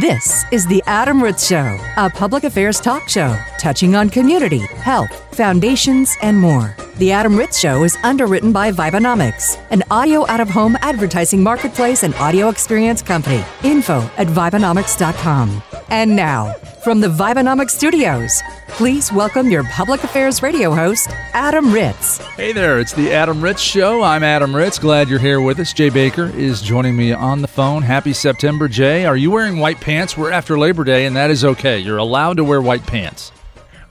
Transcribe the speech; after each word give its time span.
This 0.00 0.44
is 0.50 0.66
The 0.66 0.82
Adam 0.86 1.22
Ritz 1.22 1.46
Show, 1.46 1.78
a 1.96 2.10
public 2.10 2.42
affairs 2.42 2.80
talk 2.80 3.08
show 3.08 3.38
touching 3.60 3.94
on 3.94 4.10
community, 4.10 4.58
health, 4.58 5.32
foundations, 5.36 6.16
and 6.20 6.36
more. 6.36 6.74
The 6.96 7.12
Adam 7.12 7.36
Ritz 7.36 7.60
Show 7.60 7.84
is 7.84 7.96
underwritten 8.02 8.50
by 8.50 8.72
Vibenomics, 8.72 9.56
an 9.70 9.84
audio 9.92 10.26
out 10.26 10.40
of 10.40 10.50
home 10.50 10.76
advertising 10.80 11.44
marketplace 11.44 12.02
and 12.02 12.12
audio 12.16 12.48
experience 12.48 13.02
company. 13.02 13.44
Info 13.62 14.00
at 14.16 14.26
Vibenomics.com. 14.26 15.62
And 15.94 16.16
now, 16.16 16.54
from 16.82 17.00
the 17.00 17.06
Vibenomics 17.06 17.70
studios, 17.70 18.42
please 18.66 19.12
welcome 19.12 19.48
your 19.48 19.62
public 19.62 20.02
affairs 20.02 20.42
radio 20.42 20.74
host, 20.74 21.08
Adam 21.34 21.72
Ritz. 21.72 22.18
Hey 22.34 22.50
there, 22.50 22.80
it's 22.80 22.92
the 22.94 23.12
Adam 23.12 23.40
Ritz 23.40 23.62
Show. 23.62 24.02
I'm 24.02 24.24
Adam 24.24 24.56
Ritz. 24.56 24.80
Glad 24.80 25.08
you're 25.08 25.20
here 25.20 25.40
with 25.40 25.60
us. 25.60 25.72
Jay 25.72 25.90
Baker 25.90 26.32
is 26.34 26.60
joining 26.62 26.96
me 26.96 27.12
on 27.12 27.42
the 27.42 27.46
phone. 27.46 27.82
Happy 27.82 28.12
September, 28.12 28.66
Jay. 28.66 29.06
Are 29.06 29.16
you 29.16 29.30
wearing 29.30 29.58
white 29.58 29.80
pants? 29.80 30.16
We're 30.18 30.32
after 30.32 30.58
Labor 30.58 30.82
Day, 30.82 31.06
and 31.06 31.14
that 31.14 31.30
is 31.30 31.44
okay. 31.44 31.78
You're 31.78 31.98
allowed 31.98 32.38
to 32.38 32.44
wear 32.44 32.60
white 32.60 32.84
pants. 32.84 33.30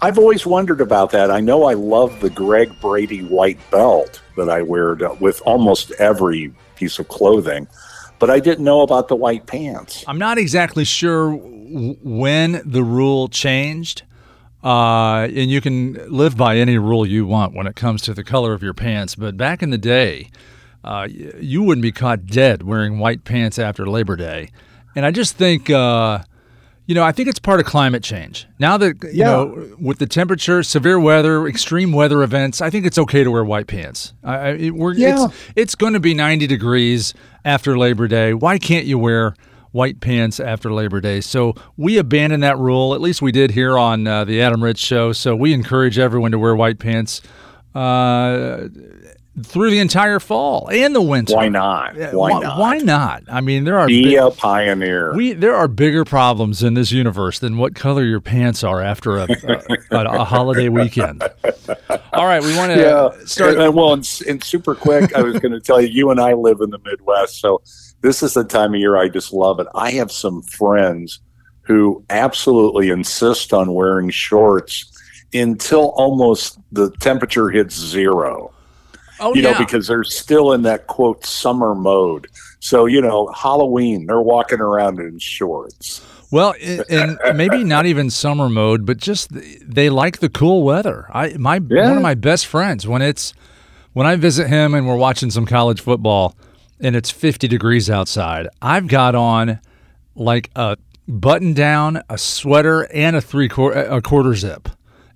I've 0.01 0.19
always 0.19 0.45
wondered 0.45 0.81
about 0.81 1.11
that. 1.11 1.31
I 1.31 1.39
know 1.39 1.63
I 1.63 1.73
love 1.75 2.19
the 2.19 2.29
Greg 2.29 2.69
Brady 2.81 3.21
white 3.21 3.59
belt 3.71 4.21
that 4.35 4.49
I 4.49 4.61
wear 4.61 4.95
to, 4.95 5.15
with 5.21 5.41
almost 5.45 5.91
every 5.99 6.53
piece 6.75 6.99
of 6.99 7.07
clothing, 7.07 7.65
but 8.19 8.29
I 8.29 8.41
didn't 8.41 8.65
know 8.65 8.81
about 8.81 9.07
the 9.07 9.15
white 9.15 9.45
pants. 9.47 10.03
I'm 10.05 10.19
not 10.19 10.37
exactly 10.37 10.83
sure 10.83 11.31
w- 11.31 11.52
when 12.03 12.61
the 12.65 12.83
rule 12.83 13.27
changed. 13.27 14.03
Uh, 14.63 15.27
and 15.35 15.51
you 15.51 15.59
can 15.59 15.93
live 16.09 16.37
by 16.37 16.55
any 16.57 16.77
rule 16.77 17.05
you 17.05 17.25
want 17.25 17.53
when 17.53 17.67
it 17.67 17.75
comes 17.75 18.01
to 18.03 18.13
the 18.13 18.23
color 18.23 18.53
of 18.53 18.63
your 18.63 18.73
pants. 18.73 19.13
But 19.15 19.35
back 19.35 19.61
in 19.61 19.71
the 19.71 19.77
day, 19.77 20.29
uh, 20.85 21.07
you 21.11 21.61
wouldn't 21.63 21.81
be 21.81 21.91
caught 21.91 22.25
dead 22.25 22.63
wearing 22.63 22.97
white 22.97 23.25
pants 23.25 23.59
after 23.59 23.85
Labor 23.85 24.15
Day. 24.15 24.51
And 24.95 25.05
I 25.05 25.11
just 25.11 25.35
think, 25.35 25.69
uh, 25.69 26.19
you 26.85 26.95
know, 26.95 27.03
I 27.03 27.11
think 27.11 27.27
it's 27.27 27.39
part 27.39 27.59
of 27.59 27.65
climate 27.65 28.03
change. 28.03 28.47
Now 28.57 28.77
that, 28.77 29.03
you 29.03 29.09
Yeah. 29.15 29.25
know, 29.25 29.75
with 29.81 29.97
the 29.99 30.05
temperature, 30.07 30.63
severe 30.63 30.97
weather, 30.99 31.45
extreme 31.45 31.91
weather 31.91 32.23
events, 32.23 32.61
I 32.61 32.69
think 32.69 32.85
it's 32.85 32.97
okay 32.97 33.23
to 33.25 33.31
wear 33.31 33.43
white 33.43 33.67
pants. 33.67 34.13
I, 34.23 34.35
I, 34.35 34.47
it, 34.51 34.75
we're, 34.75 34.93
Yeah. 34.93 35.25
It's, 35.25 35.33
it's 35.57 35.75
going 35.75 35.93
to 35.93 35.99
be 35.99 36.13
90 36.13 36.47
degrees 36.47 37.13
after 37.43 37.77
Labor 37.77 38.07
Day. 38.07 38.33
Why 38.33 38.57
can't 38.59 38.85
you 38.85 38.97
wear 38.97 39.35
white 39.73 39.99
pants 39.99 40.39
after 40.39 40.71
Labor 40.71 41.01
Day? 41.01 41.19
So 41.19 41.53
we 41.75 41.97
abandoned 41.97 42.43
that 42.43 42.57
rule. 42.57 42.95
At 42.95 43.01
least 43.01 43.21
we 43.21 43.33
did 43.33 43.51
here 43.51 43.77
on 43.77 44.07
uh, 44.07 44.23
the 44.23 44.41
Adam 44.41 44.63
Ritz 44.63 44.79
Show. 44.79 45.11
So 45.11 45.35
we 45.35 45.51
encourage 45.53 45.99
everyone 45.99 46.31
to 46.31 46.39
wear 46.39 46.55
white 46.55 46.79
pants 46.79 47.21
uh, 47.75 48.69
through 49.43 49.71
the 49.71 49.79
entire 49.79 50.19
fall 50.19 50.69
and 50.71 50.93
the 50.95 51.01
winter. 51.01 51.35
Why 51.35 51.49
not? 51.49 51.97
Why 52.13 52.39
not? 52.39 52.59
Why 52.59 52.77
not? 52.77 53.23
I 53.27 53.41
mean, 53.41 53.63
there 53.63 53.79
are 53.79 53.87
Be 53.87 54.03
big- 54.03 54.17
a 54.19 54.29
pioneer. 54.29 55.15
we 55.15 55.33
there 55.33 55.55
are 55.55 55.67
bigger 55.67 56.05
problems 56.05 56.61
in 56.61 56.75
this 56.75 56.91
universe 56.91 57.39
than 57.39 57.57
what 57.57 57.73
color 57.73 58.03
your 58.03 58.21
pants 58.21 58.63
are 58.63 58.79
after 58.79 59.17
a, 59.17 59.23
a, 59.23 59.97
a, 59.97 60.03
a 60.21 60.23
holiday 60.23 60.69
weekend. 60.69 61.23
All 62.13 62.27
right, 62.27 62.43
we 62.43 62.55
want 62.55 62.73
to 62.73 62.79
yeah. 62.79 63.25
start. 63.25 63.57
And, 63.57 63.73
well, 63.73 63.93
and, 63.93 64.21
and 64.29 64.43
super 64.43 64.75
quick, 64.75 65.15
I 65.15 65.23
was 65.23 65.39
going 65.39 65.51
to 65.51 65.59
tell 65.59 65.81
you, 65.81 65.87
you 65.87 66.11
and 66.11 66.19
I 66.19 66.33
live 66.33 66.61
in 66.61 66.69
the 66.69 66.77
Midwest, 66.85 67.39
so 67.41 67.63
this 68.03 68.21
is 68.21 68.35
the 68.35 68.43
time 68.43 68.75
of 68.75 68.79
year 68.79 68.95
I 68.97 69.09
just 69.09 69.33
love 69.33 69.59
it. 69.59 69.67
I 69.73 69.91
have 69.91 70.11
some 70.11 70.43
friends 70.43 71.19
who 71.63 72.03
absolutely 72.09 72.89
insist 72.89 73.53
on 73.53 73.73
wearing 73.73 74.09
shorts 74.11 74.85
until 75.33 75.89
almost 75.95 76.59
the 76.71 76.91
temperature 76.99 77.49
hits 77.49 77.75
zero. 77.75 78.53
oh 79.19 79.33
you 79.33 79.41
yeah, 79.41 79.53
know, 79.53 79.57
because 79.57 79.87
they're 79.87 80.03
still 80.03 80.53
in 80.53 80.61
that 80.63 80.85
quote 80.87 81.25
summer 81.25 81.73
mode. 81.73 82.27
So, 82.59 82.85
you 82.85 83.01
know, 83.01 83.27
Halloween, 83.35 84.05
they're 84.05 84.21
walking 84.21 84.59
around 84.59 84.99
in 84.99 85.17
shorts. 85.19 86.01
well, 86.31 86.53
and, 86.89 87.17
maybe 87.35 87.63
not 87.63 87.85
even 87.85 88.09
summer 88.09 88.49
mode, 88.49 88.85
but 88.85 88.97
just 88.97 89.29
they 89.31 89.89
like 89.89 90.19
the 90.19 90.29
cool 90.29 90.63
weather. 90.63 91.07
I 91.13 91.35
my 91.37 91.61
Yeah. 91.69 91.87
one 91.87 91.97
of 91.97 92.03
my 92.03 92.15
best 92.15 92.45
friends 92.45 92.85
when 92.87 93.01
it's 93.01 93.33
when 93.93 94.05
I 94.05 94.15
visit 94.17 94.47
him 94.47 94.73
and 94.73 94.87
we're 94.87 94.97
watching 94.97 95.31
some 95.31 95.45
college 95.45 95.79
football 95.81 96.35
and 96.83 96.95
it's 96.95 97.09
50 97.09 97.47
degrees 97.47 97.89
outside. 97.89 98.47
I've 98.61 98.87
got 98.87 99.15
on 99.15 99.59
like 100.15 100.51
a 100.55 100.77
button 101.07 101.53
down, 101.53 102.01
a 102.09 102.17
sweater, 102.17 102.83
and 102.93 103.15
a 103.15 103.21
three 103.21 103.49
quarter 103.49 103.79
a 103.83 104.01
quarter 104.01 104.35
zip, 104.35 104.69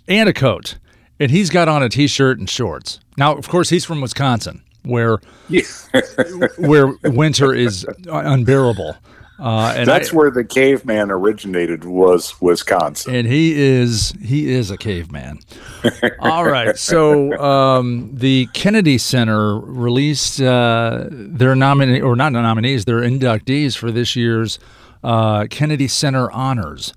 and 0.07 0.28
a 0.28 0.33
coat, 0.33 0.78
and 1.19 1.29
he's 1.29 1.50
got 1.50 1.67
on 1.67 1.83
a 1.83 1.89
t-shirt 1.89 2.39
and 2.39 2.50
shorts. 2.50 3.00
Now, 3.17 3.35
of 3.35 3.47
course, 3.50 3.69
he's 3.69 3.85
from 3.85 4.01
Wisconsin, 4.01 4.63
where 4.83 5.19
Yeah. 5.50 5.61
where 6.57 6.94
winter 7.03 7.53
is 7.53 7.85
unbearable. 8.09 8.95
Uh, 9.40 9.72
and 9.75 9.88
That's 9.88 10.12
I- 10.12 10.16
where 10.16 10.31
the 10.31 10.44
caveman 10.44 11.12
originated 11.12 11.86
was 11.86 12.34
Wisconsin. 12.42 13.14
and 13.14 13.28
he 13.28 13.53
is 13.53 14.12
he 14.22 14.52
is 14.52 14.72
a 14.72 14.78
caveman. 14.78 15.38
All 16.20 16.44
right, 16.46 16.75
so 16.78 17.38
um, 17.40 18.09
the 18.16 18.47
Kennedy 18.53 18.97
Center 18.97 19.59
released 19.59 20.42
uh, 20.42 21.06
their 21.12 21.56
nominee 21.56 22.02
or 22.02 22.16
not 22.16 22.31
nominees, 22.34 22.86
their 22.86 23.02
inductees 23.02 23.78
for 23.78 23.92
this 23.92 24.16
year's 24.16 24.58
uh, 25.03 25.46
Kennedy 25.52 25.88
Center 25.88 26.31
honors, 26.31 26.94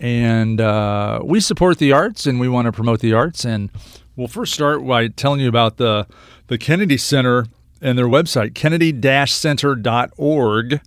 and 0.00 0.60
uh, 0.60 1.20
we 1.22 1.38
support 1.38 1.78
the 1.78 1.92
arts 1.92 2.26
and 2.26 2.40
we 2.40 2.48
want 2.48 2.66
to 2.66 2.72
promote 2.72 2.98
the 3.00 3.12
arts. 3.12 3.44
And 3.44 3.70
we'll 4.16 4.26
first 4.28 4.52
start 4.52 4.84
by 4.84 5.06
telling 5.08 5.38
you 5.40 5.48
about 5.48 5.76
the 5.76 6.08
the 6.48 6.58
Kennedy 6.58 6.96
Center 6.96 7.46
and 7.80 7.96
their 7.96 8.08
website, 8.08 8.54
kennedy-center.org. 8.54 10.80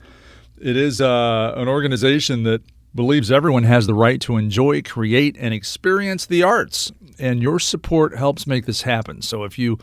It 0.59 0.75
is 0.75 0.99
uh, 1.01 1.53
an 1.55 1.67
organization 1.67 2.41
that 2.43 2.61
believes 2.95 3.31
everyone 3.31 3.63
has 3.63 3.87
the 3.87 3.93
right 3.93 4.19
to 4.21 4.37
enjoy, 4.37 4.81
create, 4.81 5.37
and 5.39 5.53
experience 5.53 6.25
the 6.25 6.41
arts, 6.43 6.91
and 7.19 7.41
your 7.41 7.59
support 7.59 8.17
helps 8.17 8.47
make 8.47 8.65
this 8.65 8.81
happen. 8.81 9.21
So 9.21 9.43
if 9.43 9.59
you 9.59 9.77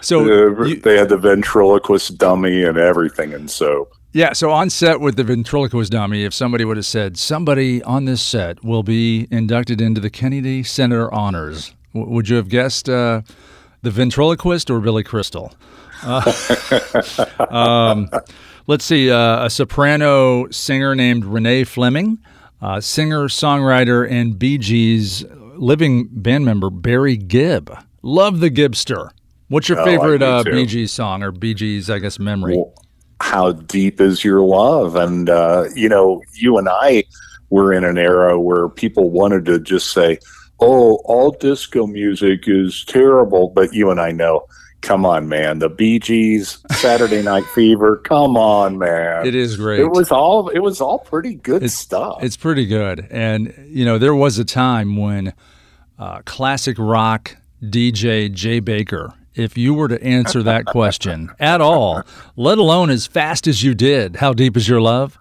So 0.00 0.24
you- 0.64 0.80
they 0.80 0.98
had 0.98 1.08
the 1.10 1.16
ventriloquist 1.16 2.18
dummy 2.18 2.64
and 2.64 2.76
everything. 2.76 3.30
in 3.32 3.46
Soap. 3.46 3.92
Yeah, 4.12 4.32
so 4.32 4.50
on 4.50 4.68
set 4.68 5.00
with 5.00 5.14
the 5.16 5.22
ventriloquist 5.22 5.92
dummy, 5.92 6.24
if 6.24 6.34
somebody 6.34 6.64
would 6.64 6.76
have 6.76 6.84
said 6.84 7.16
somebody 7.16 7.80
on 7.84 8.04
this 8.04 8.20
set 8.20 8.62
will 8.64 8.82
be 8.82 9.28
inducted 9.30 9.80
into 9.80 10.00
the 10.00 10.10
Kennedy 10.10 10.64
Center 10.64 11.10
honors, 11.14 11.72
w- 11.94 12.12
would 12.12 12.28
you 12.28 12.34
have 12.36 12.48
guessed 12.48 12.88
uh, 12.88 13.22
the 13.82 13.90
ventriloquist 13.92 14.70
or 14.70 14.80
Billy 14.80 15.04
Crystal? 15.04 15.54
Uh, 16.02 16.32
um, 17.48 18.10
let's 18.66 18.84
see, 18.84 19.08
uh, 19.10 19.46
a 19.46 19.50
soprano 19.50 20.48
singer 20.50 20.94
named 20.96 21.24
Renee 21.24 21.62
Fleming, 21.64 22.18
uh, 22.62 22.80
singer, 22.80 23.24
songwriter, 23.28 24.10
and 24.10 24.38
Bee 24.38 24.56
Gees 24.58 25.24
living 25.56 26.08
band 26.10 26.44
member 26.44 26.70
Barry 26.70 27.16
Gibb. 27.16 27.76
Love 28.02 28.40
the 28.40 28.50
Gibster. 28.50 29.10
What's 29.48 29.68
your 29.68 29.80
Oh, 29.80 29.84
favorite 29.84 30.22
uh. 30.22 30.42
Bee 30.44 30.64
Gees 30.66 30.92
song 30.92 31.22
or 31.22 31.30
Bee 31.30 31.54
Gees, 31.54 31.90
I 31.90 31.98
guess, 31.98 32.18
memory? 32.18 32.56
well, 32.56 32.72
how 33.20 33.52
deep 33.52 34.00
is 34.00 34.24
your 34.24 34.40
love? 34.40 34.96
And, 34.96 35.28
uh, 35.28 35.64
you 35.76 35.88
know, 35.88 36.22
you 36.34 36.58
and 36.58 36.68
I 36.68 37.04
were 37.50 37.72
in 37.72 37.84
an 37.84 37.98
era 37.98 38.40
where 38.40 38.68
people 38.68 39.10
wanted 39.10 39.44
to 39.44 39.60
just 39.60 39.92
say, 39.92 40.18
oh, 40.60 40.96
all 41.04 41.30
disco 41.32 41.86
music 41.86 42.44
is 42.48 42.84
terrible. 42.86 43.50
But 43.50 43.72
you 43.74 43.90
and 43.90 44.00
I 44.00 44.10
know, 44.10 44.46
come 44.82 45.06
on, 45.06 45.28
man. 45.28 45.60
The 45.60 45.68
Bee 45.68 45.98
Gees, 45.98 46.58
Saturday 46.72 47.22
Night 47.22 47.44
Fever, 47.46 47.96
come 47.98 48.36
on, 48.36 48.78
man. 48.78 49.26
It 49.26 49.34
is 49.34 49.56
great. 49.56 49.80
It 49.80 49.88
was 49.88 50.10
all 50.10 50.48
it 50.48 50.58
was 50.58 50.80
all 50.80 50.98
pretty 50.98 51.34
good 51.34 51.62
it's, 51.62 51.74
stuff. 51.74 52.22
It's 52.22 52.36
pretty 52.36 52.66
good. 52.66 53.06
And, 53.10 53.54
you 53.68 53.84
know, 53.84 53.98
there 53.98 54.14
was 54.14 54.38
a 54.38 54.44
time 54.44 54.96
when 54.96 55.32
uh, 55.98 56.22
classic 56.24 56.76
rock 56.78 57.36
DJ 57.62 58.30
Jay 58.30 58.60
Baker 58.60 59.14
if 59.34 59.56
you 59.56 59.74
were 59.74 59.88
to 59.88 60.02
answer 60.02 60.42
that 60.42 60.66
question 60.66 61.30
at 61.40 61.60
all, 61.60 62.02
let 62.36 62.58
alone 62.58 62.90
as 62.90 63.06
fast 63.06 63.46
as 63.46 63.62
you 63.62 63.74
did, 63.74 64.16
how 64.16 64.32
deep 64.32 64.56
is 64.56 64.68
your 64.68 64.80
love? 64.80 65.18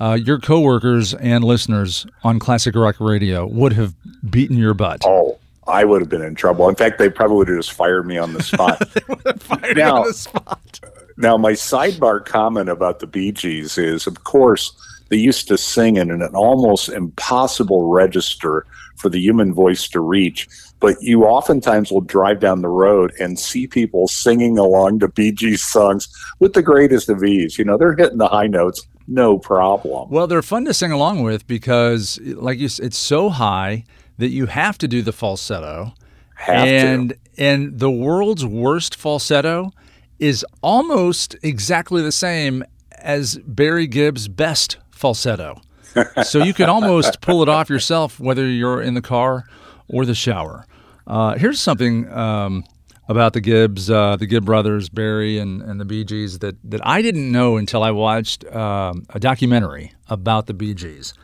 Uh, 0.00 0.14
your 0.14 0.40
coworkers 0.40 1.14
and 1.14 1.44
listeners 1.44 2.06
on 2.24 2.40
Classic 2.40 2.74
Rock 2.74 2.96
Radio 2.98 3.46
would 3.46 3.74
have 3.74 3.94
beaten 4.28 4.56
your 4.56 4.74
butt. 4.74 5.02
Oh, 5.04 5.38
I 5.72 5.84
would 5.84 6.02
have 6.02 6.08
been 6.08 6.22
in 6.22 6.34
trouble. 6.34 6.68
In 6.68 6.76
fact, 6.76 6.98
they 6.98 7.08
probably 7.08 7.38
would 7.38 7.48
have 7.48 7.58
just 7.58 7.72
fired 7.72 8.06
me 8.06 8.18
on 8.18 8.34
the 8.34 8.42
spot. 8.42 8.88
fired 9.40 9.76
now, 9.76 10.02
on 10.02 10.06
the 10.08 10.14
spot. 10.14 10.80
Now, 11.16 11.36
my 11.36 11.52
sidebar 11.52 12.24
comment 12.24 12.68
about 12.68 13.00
the 13.00 13.06
Bee 13.06 13.32
Gees 13.32 13.78
is, 13.78 14.06
of 14.06 14.24
course, 14.24 14.72
they 15.08 15.16
used 15.16 15.48
to 15.48 15.58
sing 15.58 15.96
in 15.96 16.10
an 16.10 16.22
almost 16.34 16.88
impossible 16.88 17.88
register 17.88 18.66
for 18.96 19.08
the 19.08 19.18
human 19.18 19.52
voice 19.52 19.88
to 19.88 20.00
reach 20.00 20.48
but 20.82 21.00
you 21.00 21.22
oftentimes 21.22 21.92
will 21.92 22.00
drive 22.00 22.40
down 22.40 22.60
the 22.60 22.68
road 22.68 23.12
and 23.20 23.38
see 23.38 23.68
people 23.68 24.08
singing 24.08 24.58
along 24.58 24.98
to 24.98 25.06
Bee 25.06 25.30
Gees 25.30 25.62
songs 25.62 26.08
with 26.40 26.54
the 26.54 26.62
greatest 26.62 27.08
of 27.08 27.22
ease. 27.22 27.56
You 27.56 27.64
know, 27.64 27.78
they're 27.78 27.94
hitting 27.94 28.18
the 28.18 28.26
high 28.26 28.48
notes, 28.48 28.84
no 29.06 29.38
problem. 29.38 30.10
Well, 30.10 30.26
they're 30.26 30.42
fun 30.42 30.64
to 30.64 30.74
sing 30.74 30.90
along 30.90 31.22
with 31.22 31.46
because, 31.46 32.18
like 32.20 32.58
you, 32.58 32.66
it's 32.66 32.98
so 32.98 33.28
high 33.28 33.84
that 34.18 34.28
you 34.28 34.46
have 34.46 34.78
to 34.78 34.88
do 34.88 35.02
the 35.02 35.12
falsetto. 35.12 35.94
Have 36.36 36.66
and 36.66 37.10
to. 37.10 37.16
and 37.38 37.78
the 37.78 37.90
world's 37.90 38.44
worst 38.44 38.96
falsetto 38.96 39.72
is 40.18 40.44
almost 40.62 41.36
exactly 41.42 42.02
the 42.02 42.12
same 42.12 42.64
as 42.98 43.38
Barry 43.44 43.86
Gibb's 43.86 44.28
best 44.28 44.78
falsetto. 44.90 45.60
so 46.24 46.42
you 46.42 46.54
can 46.54 46.68
almost 46.68 47.20
pull 47.20 47.42
it 47.42 47.48
off 47.48 47.68
yourself, 47.68 48.18
whether 48.18 48.46
you're 48.46 48.80
in 48.80 48.94
the 48.94 49.02
car 49.02 49.44
or 49.88 50.06
the 50.06 50.14
shower. 50.14 50.66
Uh, 51.06 51.36
here's 51.36 51.60
something 51.60 52.10
um, 52.12 52.64
about 53.08 53.32
the 53.32 53.40
Gibbs, 53.40 53.90
uh, 53.90 54.16
the 54.16 54.26
Gibb 54.26 54.44
brothers, 54.44 54.88
Barry 54.88 55.38
and, 55.38 55.60
and 55.60 55.80
the 55.80 55.84
Bee 55.84 56.04
Gees, 56.04 56.38
that, 56.38 56.56
that 56.64 56.80
I 56.86 57.02
didn't 57.02 57.30
know 57.30 57.56
until 57.56 57.82
I 57.82 57.90
watched 57.90 58.44
um, 58.46 59.04
a 59.10 59.20
documentary 59.20 59.92
about 60.08 60.46
the 60.46 60.54
Bee 60.54 60.74
Gees. 60.74 61.14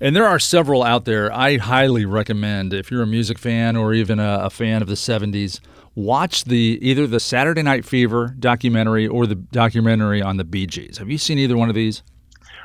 And 0.00 0.14
there 0.14 0.26
are 0.26 0.38
several 0.38 0.82
out 0.82 1.04
there. 1.06 1.32
I 1.32 1.56
highly 1.56 2.04
recommend 2.04 2.74
if 2.74 2.90
you're 2.90 3.02
a 3.02 3.06
music 3.06 3.38
fan 3.38 3.76
or 3.76 3.94
even 3.94 4.18
a, 4.18 4.40
a 4.44 4.50
fan 4.50 4.82
of 4.82 4.88
the 4.88 4.94
70s, 4.94 5.60
watch 5.94 6.44
the 6.44 6.78
either 6.82 7.06
the 7.06 7.20
Saturday 7.20 7.62
Night 7.62 7.84
Fever 7.84 8.34
documentary 8.38 9.06
or 9.06 9.26
the 9.26 9.34
documentary 9.34 10.20
on 10.20 10.36
the 10.36 10.44
Bee 10.44 10.66
Gees. 10.66 10.98
Have 10.98 11.08
you 11.10 11.18
seen 11.18 11.38
either 11.38 11.56
one 11.56 11.68
of 11.68 11.74
these? 11.74 12.02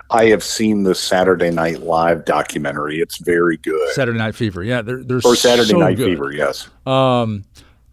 I 0.10 0.26
have 0.26 0.44
seen 0.44 0.84
the 0.84 0.94
Saturday 0.94 1.52
Night 1.52 1.84
Live 1.84 2.26
documentary. 2.26 3.00
It's 3.00 3.18
very 3.18 3.56
good. 3.58 3.94
Saturday 3.94 4.20
Night 4.20 4.36
Fever, 4.36 4.62
yeah, 4.62 4.82
they're, 4.82 5.02
they're 5.04 5.22
or 5.24 5.38
Saturday 5.38 5.70
so 5.70 5.78
Night 5.78 5.96
good. 5.96 6.10
Fever, 6.10 6.34
yes. 6.34 6.70
Um, 6.86 7.46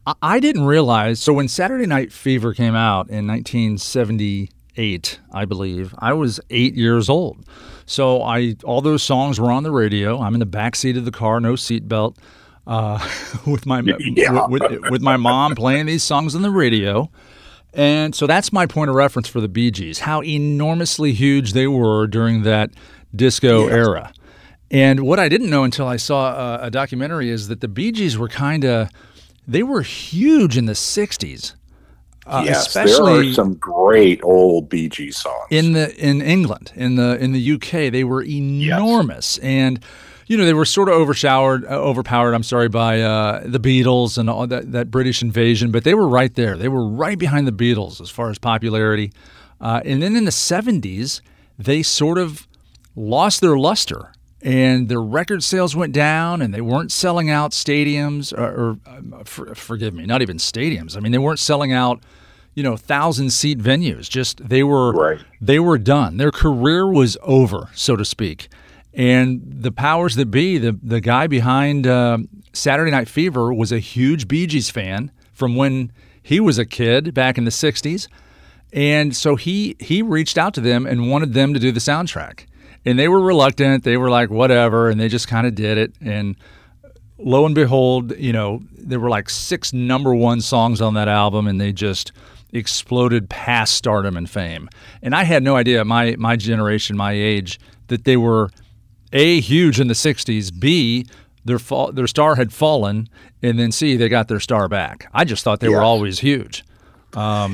I, 0.05 0.15
I 0.21 0.41
didn't 0.41 0.65
realize. 0.65 1.21
So 1.21 1.33
when 1.33 1.47
Saturday 1.47 1.87
Night 1.87 2.13
Fever 2.13 2.55
came 2.55 2.75
out 2.75 3.09
in 3.09 3.29
1978, 3.29 5.21
I 5.33 5.45
believe 5.45 5.95
I 6.01 6.13
was 6.13 6.41
eight 6.51 6.75
years 6.75 7.09
old. 7.09 7.47
So 7.89 8.23
I 8.23 8.55
all 8.65 8.83
those 8.83 9.03
songs 9.03 9.41
were 9.41 9.51
on 9.51 9.63
the 9.63 9.71
radio. 9.71 10.21
I'm 10.21 10.35
in 10.35 10.41
the 10.41 10.47
back 10.47 10.77
seat 10.77 10.97
of 10.99 11.05
the 11.07 11.11
car, 11.11 11.41
no 11.41 11.55
seatbelt, 11.55 12.17
uh, 12.67 12.99
with 13.47 13.65
my 13.65 13.81
Yeah. 13.81 14.47
with, 14.49 14.63
with, 14.71 14.91
with 14.91 15.03
my 15.03 15.17
mom 15.17 15.55
playing 15.55 15.87
these 15.87 16.03
songs 16.03 16.35
on 16.35 16.43
the 16.43 16.51
radio. 16.51 17.11
And 17.73 18.15
so 18.15 18.27
that's 18.27 18.53
my 18.53 18.67
point 18.67 18.91
of 18.91 18.97
reference 18.97 19.27
for 19.29 19.41
the 19.41 19.49
Bee 19.49 19.71
Gees, 19.71 20.01
how 20.01 20.23
enormously 20.23 21.13
huge 21.13 21.53
they 21.55 21.67
were 21.67 22.07
during 22.07 22.43
that 22.43 22.71
disco 23.17 23.65
Yes. 23.65 23.73
era. 23.73 24.13
And 24.71 25.01
what 25.01 25.19
I 25.19 25.31
didn't 25.31 25.49
know 25.49 25.65
until 25.65 25.87
I 25.87 25.97
saw 25.97 26.59
a, 26.61 26.67
a 26.67 26.71
documentary 26.71 27.31
is 27.31 27.49
that 27.49 27.61
the 27.63 27.69
Bee 27.69 27.91
Gees 27.93 28.19
were 28.19 28.29
kind 28.29 28.65
of, 28.67 28.91
they 29.47 29.63
were 29.63 29.81
huge 29.83 30.59
in 30.59 30.67
the 30.67 30.75
60s. 30.75 31.55
Uh, 32.29 32.43
yes, 32.45 32.67
especially 32.67 33.23
there 33.23 33.31
are 33.31 33.35
some 33.35 33.55
great 33.55 34.21
old 34.23 34.69
Bee 34.69 34.89
Gees 34.89 35.17
songs. 35.17 35.47
in 35.51 35.73
the 35.73 35.95
in 35.97 36.21
England, 36.21 36.73
in 36.77 36.97
the 36.97 37.17
in 37.19 37.33
the 37.33 37.53
UK, 37.55 37.91
they 37.91 38.05
were 38.05 38.23
enormous, 38.23 39.39
and 39.39 39.83
you 40.27 40.37
know 40.37 40.45
they 40.45 40.55
were 40.55 40.65
sort 40.67 40.89
of 40.89 40.95
overshowered, 40.95 41.65
uh, 41.65 41.69
overpowered. 41.69 42.35
I'm 42.35 42.43
sorry, 42.43 42.69
by 42.69 43.01
uh, 43.01 43.43
the 43.45 43.59
Beatles 43.61 44.19
and 44.19 44.29
all 44.29 44.47
that 44.47 44.73
that 44.73 44.91
British 44.91 45.23
invasion, 45.23 45.71
but 45.71 45.85
they 45.85 45.95
were 45.95 46.09
right 46.09 46.35
there. 46.35 46.57
They 46.57 46.69
were 46.69 46.87
right 46.87 47.19
behind 47.19 47.47
the 47.47 47.53
Beatles 47.53 48.01
as 48.01 48.11
far 48.11 48.31
as 48.31 48.39
popularity. 48.39 49.11
Uh, 49.61 49.81
and 49.85 50.03
then 50.03 50.15
in 50.15 50.25
the 50.25 50.31
70s, 50.31 51.21
they 51.59 51.83
sort 51.83 52.19
of 52.19 52.47
lost 52.95 53.41
their 53.41 53.59
luster. 53.59 54.13
And 54.41 54.89
their 54.89 55.01
record 55.01 55.43
sales 55.43 55.75
went 55.75 55.93
down, 55.93 56.41
and 56.43 56.55
they 56.55 56.61
weren't 56.61 56.93
selling 56.93 57.29
out 57.29 57.51
stadiums, 57.51 58.33
or, 58.33 58.45
or 58.45 58.79
um, 58.87 59.23
for, 59.25 59.53
forgive 59.55 59.95
me, 59.95 60.07
not 60.07 60.23
even 60.23 60.37
stadiums. 60.37 60.97
I 60.97 61.01
mean, 61.01 61.11
they 61.13 61.19
weren't 61.19 61.41
selling 61.41 61.73
out 61.73 62.03
you 62.55 62.65
know, 62.65 62.77
thousand 62.77 63.31
seat 63.31 63.59
venues. 63.61 64.09
Just 64.09 64.49
they 64.49 64.65
were 64.65 64.93
Right. 64.93 65.21
they 65.41 65.61
were 65.61 65.79
done. 65.79 66.17
Their 66.17 66.33
career 66.33 66.91
was 66.91 67.17
over, 67.23 67.69
so 67.73 67.95
to 67.95 68.05
speak. 68.05 68.49
And 68.93 69.41
the 69.45 69.71
powers 69.71 70.17
that 70.17 70.27
be, 70.33 70.59
the 70.59 70.77
the 70.83 71.01
guy 71.01 71.29
behind 71.29 71.87
uh, 71.87 72.19
Saturday 72.53 72.91
Night 72.91 73.09
Fever 73.09 73.55
was 73.55 73.71
a 73.71 73.79
huge 73.79 74.27
Bee 74.27 74.47
Gees 74.47 74.71
fan 74.71 75.13
from 75.33 75.55
when 75.55 75.93
he 76.21 76.41
was 76.41 76.59
a 76.59 76.65
kid 76.67 77.15
back 77.15 77.39
in 77.39 77.45
the 77.45 77.53
'60s, 77.53 78.09
and 78.73 79.15
so 79.15 79.37
he 79.37 79.77
he 79.79 80.03
reached 80.03 80.37
out 80.37 80.53
to 80.55 80.61
them 80.61 80.85
and 80.85 81.09
wanted 81.09 81.35
them 81.35 81.55
to 81.55 81.61
do 81.61 81.71
the 81.71 81.79
soundtrack. 81.81 82.47
And 82.85 82.99
they 82.99 83.09
were 83.09 83.21
reluctant. 83.21 83.85
They 83.85 83.97
were 83.97 84.11
like, 84.11 84.31
whatever, 84.31 84.89
and 84.89 85.01
they 85.01 85.09
just 85.09 85.29
kind 85.29 85.47
of 85.47 85.55
did 85.55 85.79
it. 85.79 85.93
And 86.01 86.37
lo 87.19 87.45
and 87.45 87.55
behold, 87.55 88.17
you 88.17 88.33
know, 88.33 88.63
there 88.73 89.01
were 89.01 89.11
like 89.11 89.29
six 89.29 89.73
number 89.73 90.15
one 90.15 90.41
songs 90.41 90.81
on 90.81 90.95
that 90.95 91.09
album, 91.09 91.47
and 91.47 91.61
they 91.61 91.73
just 91.73 92.13
exploded 92.53 93.29
past 93.29 93.75
stardom 93.75 94.17
and 94.17 94.29
fame. 94.29 94.69
And 95.03 95.15
I 95.15 95.25
had 95.25 95.43
no 95.43 95.57
idea, 95.57 95.85
my 95.85 96.17
my 96.19 96.37
generation, 96.37 96.97
my 96.97 97.13
age, 97.13 97.61
that 97.89 98.05
they 98.05 98.17
were 98.17 98.51
a 99.13 99.41
huge 99.41 99.81
in 99.81 99.89
the 99.89 99.95
'60s. 99.95 100.59
B 100.59 101.07
their 101.45 101.59
fall, 101.59 101.93
their 101.93 102.07
star 102.07 102.37
had 102.37 102.53
fallen, 102.53 103.09
and 103.43 103.59
then 103.59 103.73
C 103.73 103.97
they 103.97 104.09
got 104.09 104.29
their 104.29 104.41
star 104.41 104.69
back. 104.69 105.09
I 105.13 105.25
just 105.25 105.43
thought 105.45 105.61
they 105.61 105.69
were 105.69 105.83
always 105.83 106.21
huge. 106.21 106.65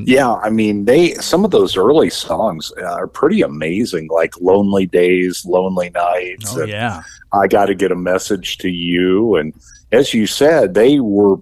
Yeah, 0.06 0.34
I 0.34 0.50
mean, 0.50 0.84
they 0.84 1.14
some 1.14 1.44
of 1.44 1.50
those 1.50 1.76
early 1.76 2.11
songs 2.11 2.73
are 2.73 3.06
pretty 3.06 3.42
amazing, 3.42 4.08
like 4.08 4.40
"Lonely 4.40 4.87
Days," 4.87 5.44
"Lonely 5.44 5.90
Nights," 5.90 6.56
Oh 6.56 6.62
and 6.62 6.70
yeah, 6.70 7.02
"I 7.32 7.46
Got 7.46 7.66
to 7.66 7.75
Get 7.75 7.92
a 7.92 7.96
Message 7.96 8.58
to 8.58 8.68
You." 8.68 9.37
And 9.37 9.54
as 9.92 10.12
you 10.12 10.26
said, 10.26 10.75
they 10.75 10.99
were 11.00 11.37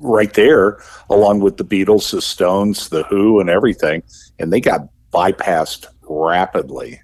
right 0.00 0.32
there 0.32 0.82
along 1.10 1.40
with 1.40 1.56
the 1.58 1.64
Beatles, 1.64 2.10
the 2.10 2.22
Stones, 2.22 2.88
the 2.88 3.02
Who, 3.04 3.40
and 3.40 3.50
everything, 3.50 4.02
and 4.38 4.52
they 4.52 4.60
got 4.60 4.88
bypassed 5.12 5.86
rapidly. 6.08 7.00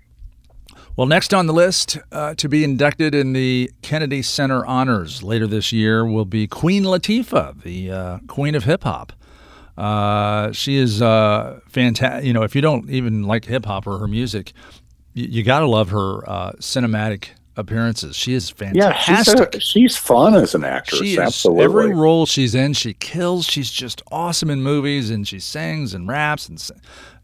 Well, 0.97 1.07
next 1.07 1.33
on 1.33 1.47
the 1.47 1.53
list 1.53 1.99
uh, 2.13 2.35
to 2.35 2.49
be 2.49 2.65
inducted 2.65 3.15
in 3.15 3.33
the 3.33 3.71
Kennedy 3.81 4.21
Center 4.23 4.67
Honors 4.67 5.23
later 5.23 5.47
this 5.47 5.73
year 5.73 6.05
will 6.05 6.27
be 6.27 6.47
Queen 6.47 6.83
Latifah, 6.83 7.63
the 7.63 7.91
uh, 7.91 8.19
Queen 8.27 8.55
of 8.55 8.65
Hip 8.65 8.83
Hop. 8.85 9.13
Uh, 9.77 10.53
she 10.53 10.77
is 10.77 11.01
uh, 11.01 11.61
fantastic. 11.69 12.25
You 12.27 12.33
know, 12.33 12.43
if 12.43 12.55
you 12.55 12.61
don't 12.61 12.89
even 12.91 13.25
like 13.25 13.45
hip 13.45 13.65
hop 13.67 13.87
or 13.87 13.99
her 13.99 14.09
music, 14.09 14.53
you, 15.15 15.27
you 15.27 15.43
got 15.43 15.61
to 15.61 15.67
love 15.67 15.91
her 15.91 16.29
uh, 16.29 16.53
cinematic 16.61 17.29
appearances. 17.57 18.17
She 18.17 18.35
is 18.35 18.53
Yeah, 18.59 18.93
she's 18.99 19.17
fantastic. 19.27 19.55
a, 19.57 19.61
she's 19.61 19.97
fun 19.97 20.35
as 20.35 20.55
an 20.55 20.65
actress. 20.65 21.01
She 21.01 21.13
is 21.15 21.19
absolutely. 21.19 21.65
every 21.65 21.95
role 21.95 22.27
she's 22.27 22.55
in, 22.55 22.73
she 22.73 22.95
kills. 22.95 23.45
She's 23.47 23.71
just 23.71 24.03
awesome 24.11 24.51
in 24.51 24.63
movies, 24.63 25.11
and 25.11 25.27
she 25.27 25.39
sings 25.41 25.95
and 25.95 26.09
raps, 26.09 26.49
and 26.49 26.63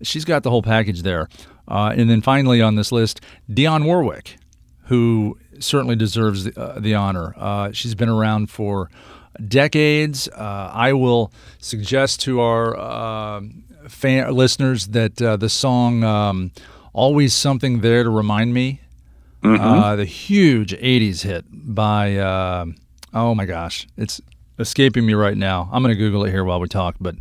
she's 0.03 0.25
got 0.25 0.43
the 0.43 0.51
whole 0.51 0.63
package 0.63 1.03
there. 1.03 1.29
Uh, 1.69 1.93
and 1.97 2.09
then 2.09 2.21
finally 2.21 2.63
on 2.63 2.77
this 2.77 2.93
list, 2.93 3.21
Dionne 3.51 3.85
Warwick, 3.85 4.37
who 4.85 5.39
certainly 5.59 5.97
deserves 5.97 6.45
the, 6.45 6.61
uh, 6.61 6.79
the 6.79 6.95
honor. 6.95 7.35
Uh, 7.37 7.73
she's 7.73 7.95
been 7.95 8.09
around 8.09 8.51
for 8.51 8.89
decades. 9.47 10.29
Uh, 10.29 10.71
I 10.73 10.93
will 10.93 11.33
suggest 11.59 12.21
to 12.23 12.41
our 12.41 12.77
uh, 12.79 13.41
fan 13.89 14.33
listeners 14.35 14.89
that 14.89 15.21
uh, 15.21 15.37
the 15.37 15.49
song 15.49 16.05
um, 16.05 16.51
"Always 16.93 17.35
Something 17.35 17.81
There 17.81 18.03
to 18.05 18.11
Remind 18.11 18.55
Me." 18.55 18.81
Uh, 19.45 19.95
the 19.95 20.05
huge 20.05 20.73
'80s 20.73 21.23
hit 21.23 21.45
by 21.53 22.17
uh, 22.17 22.67
oh 23.15 23.35
my 23.35 23.45
gosh, 23.45 23.87
it's 23.97 24.21
escaping 24.59 25.07
me 25.07 25.15
right 25.15 25.37
now. 25.37 25.69
I'm 25.73 25.83
going 25.85 25.95
to 25.95 25.99
Google 25.99 26.25
it 26.25 26.31
here 26.31 26.43
while 26.45 26.59
we 26.59 26.67
talk. 26.67 26.97
But 27.01 27.15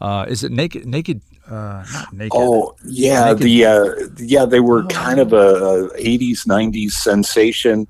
uh, 0.00 0.26
is 0.28 0.44
it 0.44 0.52
naked? 0.52 0.86
Naked? 0.86 1.22
Uh, 1.50 1.84
naked. 2.12 2.30
Oh 2.34 2.76
yeah, 2.84 3.32
Naked. 3.32 3.42
the 3.42 3.64
uh, 3.66 3.84
yeah 4.18 4.44
they 4.44 4.60
were 4.60 4.84
Oh. 4.84 4.88
kind 4.88 5.18
of 5.18 5.32
a, 5.32 5.36
a 5.36 5.88
80s 5.98 6.46
90s 6.46 6.92
sensation. 6.92 7.88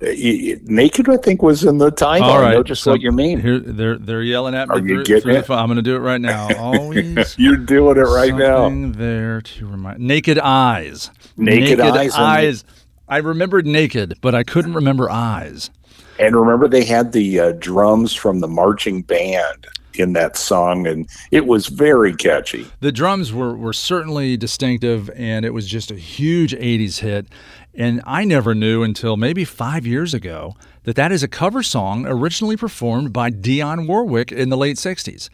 Naked, 0.00 1.08
I 1.08 1.16
think, 1.16 1.42
was 1.42 1.64
in 1.64 1.78
the 1.78 1.90
title. 1.90 2.28
All 2.28 2.44
I 2.44 2.52
know 2.52 2.62
just 2.62 2.82
so 2.82 2.92
what 2.92 3.00
you 3.00 3.12
mean. 3.12 3.40
Here, 3.40 3.58
they're 3.58 3.96
they're 3.96 4.22
yelling 4.22 4.54
at 4.54 4.68
me. 4.68 4.74
Are 4.74 4.78
you 4.78 4.96
through- 4.96 5.04
getting 5.04 5.22
through 5.22 5.36
it? 5.36 5.50
I'm 5.50 5.66
going 5.66 5.76
to 5.76 5.82
do 5.82 5.96
it 5.96 6.00
right 6.00 6.20
now. 6.20 6.48
Always 6.58 7.34
You're 7.38 7.56
doing 7.56 7.96
it 7.96 8.00
right 8.00 8.34
now. 8.34 8.68
there 8.92 9.40
to 9.40 9.66
remind. 9.66 10.00
Naked 10.00 10.38
eyes. 10.38 11.10
Naked 11.36 11.80
Eyes 11.80 12.14
eyes. 12.14 12.64
I 13.08 13.18
remembered 13.18 13.66
naked, 13.66 14.18
but 14.20 14.34
I 14.34 14.44
couldn't 14.44 14.74
remember 14.74 15.10
eyes. 15.10 15.70
And 16.18 16.34
remember, 16.36 16.68
they 16.68 16.84
had 16.84 17.12
the 17.12 17.40
uh, 17.40 17.52
drums 17.52 18.14
from 18.14 18.40
the 18.40 18.48
marching 18.48 19.02
band 19.02 19.66
in 19.94 20.12
that 20.14 20.36
song, 20.36 20.86
and 20.86 21.08
it 21.30 21.46
was 21.46 21.66
very 21.66 22.14
catchy. 22.14 22.66
The 22.80 22.92
drums 22.92 23.32
were, 23.32 23.56
were 23.56 23.72
certainly 23.72 24.36
distinctive, 24.36 25.10
and 25.14 25.44
it 25.44 25.50
was 25.50 25.68
just 25.68 25.90
a 25.90 25.96
huge 25.96 26.52
80s 26.54 27.00
hit. 27.00 27.26
And 27.76 28.02
I 28.06 28.24
never 28.24 28.54
knew 28.54 28.82
until 28.82 29.16
maybe 29.16 29.44
five 29.44 29.86
years 29.86 30.14
ago 30.14 30.54
that 30.84 30.96
that 30.96 31.10
is 31.10 31.22
a 31.22 31.28
cover 31.28 31.62
song 31.62 32.06
originally 32.06 32.56
performed 32.56 33.12
by 33.12 33.30
Dionne 33.30 33.88
Warwick 33.88 34.30
in 34.30 34.48
the 34.48 34.56
late 34.56 34.76
60s. 34.76 35.28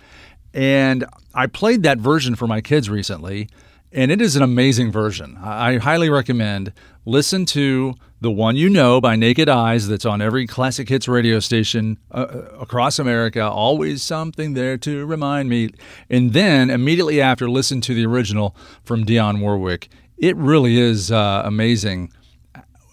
And 0.55 1.05
I 1.35 1.47
played 1.47 1.83
that 1.83 1.99
version 1.99 2.35
for 2.35 2.47
my 2.47 2.61
kids 2.61 2.89
recently, 2.89 3.49
and 3.93 4.11
it 4.11 4.21
is 4.21 4.37
an 4.37 4.43
amazing 4.43 4.91
version. 4.91 5.37
I 5.41 5.79
highly 5.79 6.09
recommend 6.09 6.73
listen 7.05 7.45
to 7.47 7.95
the 8.21 8.31
one 8.31 8.57
you 8.57 8.69
know 8.69 9.01
by 9.01 9.17
Naked 9.17 9.49
Eyes 9.49 9.89
that's 9.89 10.05
on 10.05 10.21
every 10.21 10.47
classic 10.47 10.89
hits 10.89 11.09
radio 11.09 11.41
station 11.41 11.99
uh, 12.11 12.27
across 12.59 12.99
America. 12.99 13.43
Always 13.43 14.03
something 14.03 14.55
there 14.55 14.77
to 14.79 15.07
remind 15.07 15.49
me. 15.49 15.71
And 16.09 16.33
then 16.33 16.71
immediately 16.71 17.21
after, 17.21 17.49
listen 17.49 17.81
to 17.83 17.95
the 17.95 18.07
original 18.07 18.55
from 18.83 19.05
Dionne 19.05 19.41
Warwick. 19.41 19.89
It 20.19 20.37
really 20.37 20.79
is 20.79 21.11
uh, 21.11 21.43
amazing 21.45 22.13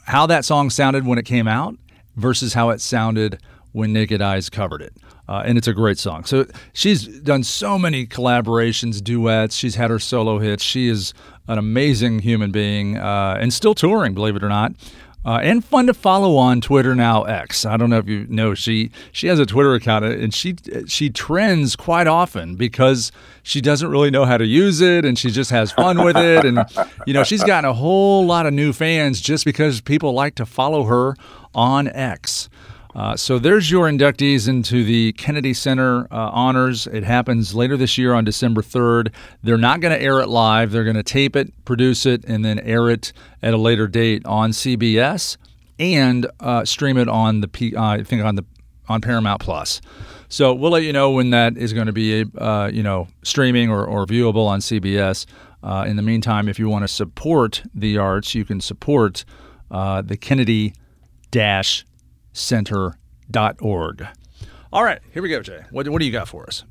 how 0.07 0.25
that 0.25 0.45
song 0.45 0.69
sounded 0.69 1.05
when 1.05 1.17
it 1.17 1.25
came 1.25 1.47
out 1.47 1.77
versus 2.15 2.53
how 2.53 2.69
it 2.69 2.81
sounded 2.81 3.39
when 3.73 3.93
Naked 3.93 4.21
Eyes 4.21 4.49
covered 4.49 4.81
it. 4.81 4.93
Uh, 5.27 5.43
and 5.45 5.57
it's 5.57 5.67
a 5.67 5.73
great 5.73 5.97
song. 5.97 6.23
So 6.23 6.45
she's 6.71 7.05
done 7.19 7.43
so 7.43 7.77
many 7.77 8.07
collaborations, 8.07 9.03
duets. 9.03 9.55
She's 9.55 9.75
had 9.75 9.89
her 9.89 9.99
solo 9.99 10.39
hits. 10.39 10.63
She 10.63 10.87
is 10.87 11.13
an 11.49 11.57
amazing 11.57 12.19
human 12.19 12.51
being 12.51 12.97
uh, 12.97 13.37
and 13.39 13.53
still 13.53 13.75
touring, 13.75 14.13
believe 14.13 14.37
it 14.37 14.43
or 14.43 14.49
not. 14.49 14.71
Uh, 15.25 15.39
and 15.43 15.65
fun 15.65 15.87
to 15.87 15.93
follow 15.93 16.37
on 16.37 16.61
Twitter 16.61 16.95
now 16.95 17.23
X. 17.23 17.65
I 17.65 17.75
don't 17.75 17.89
know 17.89 17.97
if 17.97 18.07
you 18.07 18.25
know 18.29 18.53
she 18.53 18.91
she 19.11 19.27
has 19.27 19.39
a 19.39 19.45
Twitter 19.45 19.73
account 19.73 20.05
and 20.05 20.33
she 20.33 20.55
she 20.87 21.09
trends 21.09 21.75
quite 21.75 22.07
often 22.07 22.55
because 22.55 23.11
she 23.43 23.59
doesn't 23.59 23.89
really 23.89 24.09
know 24.09 24.23
how 24.23 24.37
to 24.37 24.45
use 24.45 24.79
it 24.79 25.03
and 25.03 25.19
she 25.19 25.29
just 25.29 25.51
has 25.51 25.71
fun 25.73 26.01
with 26.03 26.15
it 26.15 26.45
and 26.45 26.63
you 27.05 27.13
know 27.13 27.23
she's 27.25 27.43
gotten 27.43 27.69
a 27.69 27.73
whole 27.73 28.25
lot 28.25 28.45
of 28.45 28.53
new 28.53 28.71
fans 28.71 29.19
just 29.19 29.43
because 29.43 29.81
people 29.81 30.13
like 30.13 30.35
to 30.35 30.45
follow 30.45 30.83
her 30.85 31.15
on 31.53 31.89
X. 31.89 32.47
Uh, 32.95 33.15
so 33.15 33.37
there's 33.37 33.69
your 33.69 33.87
inductees 33.87 34.47
into 34.47 34.83
the 34.83 35.13
Kennedy 35.13 35.53
Center 35.53 36.07
uh, 36.11 36.29
honors. 36.31 36.87
It 36.87 37.03
happens 37.03 37.53
later 37.53 37.77
this 37.77 37.97
year 37.97 38.13
on 38.13 38.23
December 38.23 38.61
3rd. 38.61 39.13
They're 39.43 39.57
not 39.57 39.81
going 39.81 39.93
to 39.95 40.01
air 40.01 40.19
it 40.19 40.29
live. 40.29 40.71
They're 40.71 40.83
going 40.83 40.95
to 40.95 41.03
tape 41.03 41.35
it, 41.35 41.53
produce 41.65 42.05
it, 42.05 42.25
and 42.25 42.43
then 42.43 42.59
air 42.59 42.89
it 42.89 43.13
at 43.43 43.53
a 43.53 43.57
later 43.57 43.87
date 43.87 44.25
on 44.25 44.51
CBS 44.51 45.37
and 45.79 46.27
uh, 46.39 46.65
stream 46.65 46.97
it 46.97 47.07
on 47.07 47.41
the 47.41 47.47
P- 47.47 47.75
uh, 47.75 47.83
I 47.83 48.03
think 48.03 48.23
on 48.23 48.35
the 48.35 48.45
on 48.89 49.01
Paramount 49.01 49.41
Plus. 49.41 49.81
So 50.29 50.53
we'll 50.53 50.71
let 50.71 50.83
you 50.83 50.93
know 50.93 51.11
when 51.11 51.29
that 51.31 51.57
is 51.57 51.73
going 51.73 51.87
to 51.87 51.93
be 51.93 52.25
uh, 52.37 52.69
you 52.73 52.83
know 52.83 53.07
streaming 53.23 53.69
or, 53.69 53.85
or 53.85 54.05
viewable 54.05 54.47
on 54.47 54.59
CBS. 54.59 55.25
Uh, 55.63 55.85
in 55.87 55.95
the 55.95 56.01
meantime, 56.01 56.47
if 56.47 56.59
you 56.59 56.69
want 56.69 56.83
to 56.83 56.87
support 56.87 57.63
the 57.73 57.97
arts, 57.97 58.35
you 58.35 58.45
can 58.45 58.61
support 58.61 59.25
uh, 59.71 60.01
the 60.01 60.15
Kennedy 60.15 60.73
dash 61.31 61.85
center.org. 62.37 64.07
All 64.73 64.83
right, 64.83 64.99
here 65.11 65.23
we 65.23 65.29
go, 65.29 65.41
Jay. 65.41 65.61
What, 65.71 65.87
what 65.89 65.99
do 65.99 66.05
you 66.05 66.11
got 66.11 66.27
for 66.27 66.45
us? 66.45 66.63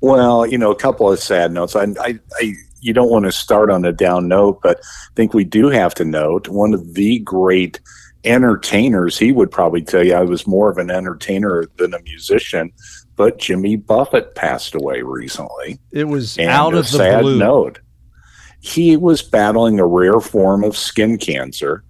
Well, 0.00 0.46
you 0.46 0.56
know, 0.56 0.70
a 0.70 0.76
couple 0.76 1.10
of 1.12 1.18
sad 1.18 1.52
notes. 1.52 1.76
I, 1.76 1.84
I, 2.00 2.18
I, 2.40 2.54
you 2.80 2.92
don't 2.94 3.10
want 3.10 3.26
to 3.26 3.32
start 3.32 3.70
on 3.70 3.84
a 3.84 3.92
down 3.92 4.28
note, 4.28 4.60
but 4.62 4.78
I 4.78 5.14
think 5.14 5.34
we 5.34 5.44
do 5.44 5.68
have 5.68 5.94
to 5.96 6.04
note 6.04 6.48
one 6.48 6.72
of 6.72 6.94
the 6.94 7.18
great 7.18 7.80
entertainers. 8.24 9.18
He 9.18 9.32
would 9.32 9.50
probably 9.50 9.82
tell 9.82 10.04
you 10.04 10.14
I 10.14 10.22
was 10.22 10.46
more 10.46 10.70
of 10.70 10.78
an 10.78 10.90
entertainer 10.90 11.64
than 11.76 11.92
a 11.92 12.00
musician, 12.02 12.72
but 13.16 13.38
Jimmy 13.38 13.76
Buffett 13.76 14.34
passed 14.34 14.74
away 14.74 15.02
recently. 15.02 15.78
It 15.92 16.04
was 16.04 16.38
And 16.38 16.48
out 16.48 16.72
a 16.74 16.78
of 16.78 16.90
the 16.90 16.98
sad 16.98 17.22
blue. 17.22 17.38
note. 17.38 17.80
He 18.62 18.96
was 18.96 19.22
battling 19.22 19.80
a 19.80 19.86
rare 19.86 20.20
form 20.20 20.64
of 20.64 20.76
skin 20.76 21.18
cancer. 21.18 21.82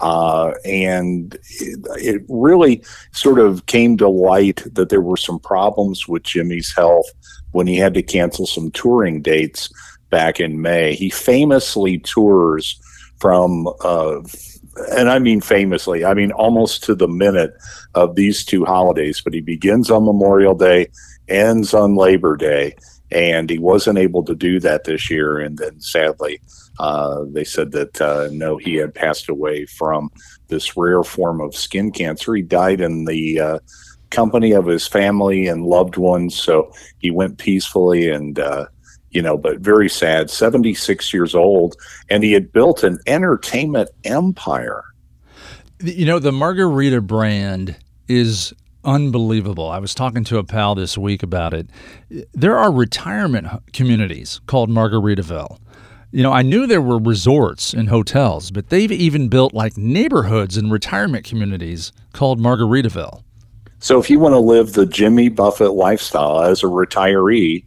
Uh, 0.00 0.52
and 0.64 1.34
it, 1.60 1.78
it 1.98 2.22
really 2.28 2.82
sort 3.12 3.38
of 3.38 3.66
came 3.66 3.96
to 3.98 4.08
light 4.08 4.62
that 4.74 4.88
there 4.88 5.02
were 5.02 5.16
some 5.16 5.38
problems 5.38 6.08
with 6.08 6.22
Jimmy's 6.22 6.74
health 6.74 7.06
when 7.52 7.66
he 7.66 7.76
had 7.76 7.94
to 7.94 8.02
cancel 8.02 8.46
some 8.46 8.70
touring 8.70 9.20
dates 9.20 9.70
back 10.08 10.40
in 10.40 10.60
May. 10.62 10.94
He 10.94 11.10
famously 11.10 11.98
tours 11.98 12.80
from, 13.20 13.68
uh, 13.84 14.20
and 14.92 15.10
I 15.10 15.18
mean 15.18 15.40
famously, 15.40 16.04
I 16.04 16.14
mean 16.14 16.32
almost 16.32 16.82
to 16.84 16.94
the 16.94 17.08
minute 17.08 17.52
of 17.94 18.14
these 18.14 18.44
two 18.44 18.64
holidays, 18.64 19.20
but 19.20 19.34
he 19.34 19.40
begins 19.40 19.90
on 19.90 20.04
Memorial 20.04 20.54
Day, 20.54 20.88
ends 21.28 21.74
on 21.74 21.94
Labor 21.94 22.36
Day, 22.36 22.74
and 23.10 23.50
he 23.50 23.58
wasn't 23.58 23.98
able 23.98 24.24
to 24.24 24.34
do 24.34 24.60
that 24.60 24.84
this 24.84 25.10
year. 25.10 25.38
And 25.38 25.58
then 25.58 25.80
sadly, 25.80 26.40
uh, 26.80 27.24
they 27.34 27.44
said 27.44 27.72
that 27.72 28.00
uh, 28.00 28.28
no, 28.32 28.56
he 28.56 28.74
had 28.80 28.94
passed 28.94 29.28
away 29.28 29.66
from 29.66 30.10
this 30.48 30.76
rare 30.76 31.04
form 31.04 31.40
of 31.40 31.54
skin 31.54 31.92
cancer. 31.92 32.34
He 32.34 32.42
died 32.42 32.80
in 32.80 33.04
the 33.04 33.40
uh, 33.40 33.58
company 34.10 34.52
of 34.52 34.66
his 34.66 34.88
family 34.88 35.48
and 35.48 35.66
loved 35.66 35.96
ones, 35.96 36.34
so 36.34 36.72
he 36.98 37.10
went 37.10 37.38
peacefully 37.38 38.08
and. 38.10 38.38
Uh, 38.38 38.66
you 39.12 39.22
know, 39.22 39.36
but 39.36 39.58
very 39.58 39.88
sad. 39.88 40.30
Seventy-six 40.30 41.12
years 41.12 41.34
old, 41.34 41.74
and 42.08 42.22
he 42.22 42.32
had 42.32 42.52
built 42.52 42.84
an 42.84 42.98
entertainment 43.06 43.90
empire. 44.04 44.84
You 45.82 46.06
know, 46.06 46.20
the 46.20 46.30
margarita 46.30 47.00
brand 47.00 47.74
is 48.06 48.54
unbelievable. 48.84 49.68
I 49.68 49.80
was 49.80 49.94
talking 49.94 50.22
to 50.24 50.38
a 50.38 50.44
pal 50.44 50.76
this 50.76 50.96
week 50.96 51.24
about 51.24 51.54
it. 51.54 51.70
There 52.34 52.56
are 52.56 52.70
retirement 52.72 53.48
communities 53.72 54.40
called 54.46 54.70
Margaritaville. 54.70 55.58
You 56.12 56.24
know, 56.24 56.32
I 56.32 56.42
knew 56.42 56.66
there 56.66 56.82
were 56.82 56.98
resorts 56.98 57.72
and 57.72 57.88
hotels, 57.88 58.50
but 58.50 58.68
they've 58.68 58.90
even 58.90 59.28
built 59.28 59.54
like 59.54 59.76
neighborhoods 59.76 60.56
and 60.56 60.72
retirement 60.72 61.24
communities 61.24 61.92
called 62.12 62.40
Margaritaville. 62.40 63.22
So, 63.78 64.00
if 64.00 64.10
you 64.10 64.18
want 64.18 64.32
to 64.32 64.40
live 64.40 64.72
the 64.72 64.86
Jimmy 64.86 65.28
Buffett 65.28 65.72
lifestyle 65.72 66.42
as 66.42 66.64
a 66.64 66.66
retiree, 66.66 67.64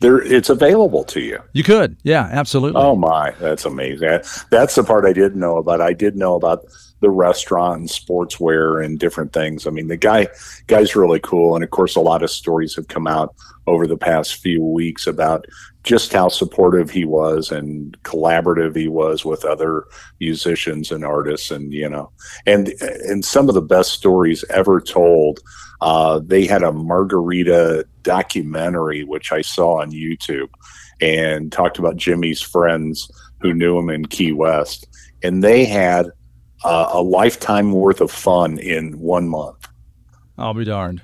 there 0.00 0.20
it's 0.20 0.50
available 0.50 1.04
to 1.04 1.20
you. 1.20 1.38
You 1.52 1.62
could, 1.62 1.96
yeah, 2.02 2.28
absolutely. 2.32 2.82
Oh 2.82 2.96
my, 2.96 3.30
that's 3.40 3.64
amazing. 3.64 4.20
That's 4.50 4.74
the 4.74 4.84
part 4.84 5.06
I 5.06 5.12
didn't 5.12 5.38
know 5.38 5.56
about. 5.56 5.80
I 5.80 5.92
did 5.92 6.16
know 6.16 6.34
about 6.34 6.66
the 7.00 7.10
restaurant 7.10 7.80
and 7.80 7.88
sportswear 7.88 8.84
and 8.84 8.98
different 8.98 9.32
things. 9.32 9.66
I 9.66 9.70
mean, 9.70 9.88
the 9.88 9.96
guy 9.96 10.28
guy's 10.66 10.96
really 10.96 11.20
cool, 11.20 11.54
and 11.54 11.62
of 11.64 11.70
course, 11.70 11.96
a 11.96 12.00
lot 12.00 12.22
of 12.22 12.30
stories 12.30 12.74
have 12.74 12.88
come 12.88 13.06
out 13.06 13.34
over 13.66 13.86
the 13.86 13.96
past 13.96 14.36
few 14.36 14.62
weeks 14.62 15.06
about 15.06 15.46
just 15.86 16.12
how 16.12 16.28
supportive 16.28 16.90
he 16.90 17.04
was 17.04 17.52
and 17.52 17.96
collaborative 18.02 18.76
he 18.76 18.88
was 18.88 19.24
with 19.24 19.44
other 19.44 19.84
musicians 20.18 20.90
and 20.90 21.04
artists, 21.04 21.50
and 21.52 21.72
you 21.72 21.88
know, 21.88 22.10
and 22.44 22.68
and 22.80 23.24
some 23.24 23.48
of 23.48 23.54
the 23.54 23.62
best 23.62 23.92
stories 23.92 24.44
ever 24.50 24.80
told. 24.80 25.40
Uh, 25.80 26.20
they 26.24 26.46
had 26.46 26.62
a 26.62 26.72
margarita 26.72 27.86
documentary 28.02 29.04
which 29.04 29.30
I 29.30 29.42
saw 29.42 29.80
on 29.80 29.92
YouTube, 29.92 30.48
and 31.00 31.52
talked 31.52 31.78
about 31.78 31.96
Jimmy's 31.96 32.42
friends 32.42 33.08
who 33.40 33.54
knew 33.54 33.78
him 33.78 33.88
in 33.88 34.06
Key 34.06 34.32
West, 34.32 34.88
and 35.22 35.44
they 35.44 35.64
had 35.64 36.06
uh, 36.64 36.88
a 36.92 37.02
lifetime 37.02 37.70
worth 37.72 38.00
of 38.00 38.10
fun 38.10 38.58
in 38.58 38.98
one 38.98 39.28
month. 39.28 39.68
I'll 40.36 40.54
be 40.54 40.64
darned. 40.64 41.02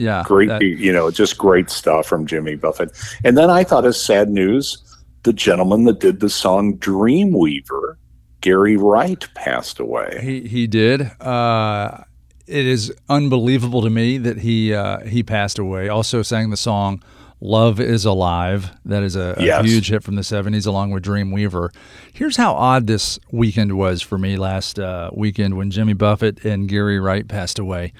Yeah. 0.00 0.22
Great, 0.26 0.48
that- 0.48 0.62
you 0.62 0.92
know, 0.92 1.10
just 1.10 1.36
great 1.38 1.68
stuff 1.70 2.06
from 2.06 2.26
Jimmy 2.26 2.54
Buffett. 2.56 2.90
And 3.24 3.36
then 3.36 3.50
I 3.50 3.64
thought, 3.64 3.84
as 3.84 4.00
sad 4.00 4.30
news, 4.30 4.78
the 5.24 5.32
gentleman 5.32 5.84
that 5.84 6.00
did 6.00 6.20
the 6.20 6.30
song 6.30 6.78
Dreamweaver, 6.78 7.96
Gary 8.40 8.76
Wright, 8.76 9.26
passed 9.34 9.78
away. 9.78 10.18
He 10.22 10.40
he 10.48 10.66
did. 10.66 11.02
Uh, 11.20 11.98
it 12.46 12.66
is 12.66 12.92
unbelievable 13.08 13.82
to 13.82 13.90
me 13.90 14.16
that 14.18 14.38
he 14.38 14.72
uh, 14.74 15.00
he 15.00 15.22
passed 15.22 15.58
away. 15.58 15.88
Also 15.88 16.22
sang 16.22 16.48
the 16.48 16.56
song 16.56 17.02
"Love 17.42 17.78
Is 17.80 18.06
Alive." 18.06 18.70
That 18.86 19.02
is 19.02 19.14
a, 19.14 19.34
a 19.36 19.44
Yes. 19.44 19.64
huge 19.66 19.90
hit 19.90 20.02
from 20.02 20.14
the 20.16 20.22
'70s, 20.22 20.66
along 20.66 20.90
with 20.92 21.04
Dreamweaver. 21.04 21.68
Here's 22.14 22.36
how 22.38 22.54
odd 22.54 22.86
this 22.86 23.18
weekend 23.30 23.76
was 23.76 24.00
for 24.00 24.16
me 24.16 24.36
last 24.38 24.78
uh, 24.78 25.10
weekend 25.12 25.56
when 25.58 25.70
Jimmy 25.70 25.92
Buffett 25.92 26.42
and 26.44 26.66
Gary 26.68 26.98
Wright 26.98 27.28
passed 27.28 27.58
away. 27.58 27.92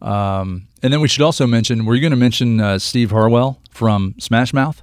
Um, 0.00 0.68
and 0.82 0.92
then 0.92 1.00
we 1.00 1.08
should 1.08 1.22
also 1.22 1.46
mention: 1.46 1.84
Were 1.84 1.94
you 1.94 2.00
going 2.00 2.10
to 2.12 2.16
mention 2.16 2.60
uh, 2.60 2.78
Steve 2.78 3.10
Harwell 3.10 3.60
from 3.70 4.14
Smash 4.18 4.52
Mouth? 4.52 4.82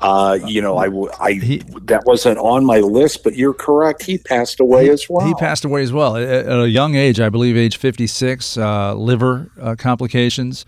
Uh, 0.00 0.38
you 0.46 0.62
know, 0.62 0.78
I, 0.78 0.88
I 1.22 1.32
he, 1.34 1.58
that 1.82 2.04
wasn't 2.06 2.38
on 2.38 2.64
my 2.64 2.78
list, 2.78 3.22
but 3.22 3.36
you're 3.36 3.52
correct. 3.52 4.02
He 4.02 4.16
passed 4.16 4.58
away 4.58 4.84
he, 4.84 4.90
as 4.90 5.06
well. 5.10 5.26
He 5.26 5.34
passed 5.34 5.64
away 5.64 5.82
as 5.82 5.92
well 5.92 6.16
at, 6.16 6.26
at 6.26 6.58
a 6.58 6.68
young 6.70 6.94
age, 6.94 7.20
I 7.20 7.28
believe, 7.28 7.54
age 7.56 7.76
56, 7.76 8.56
uh, 8.56 8.94
liver 8.94 9.50
uh, 9.60 9.74
complications. 9.78 10.64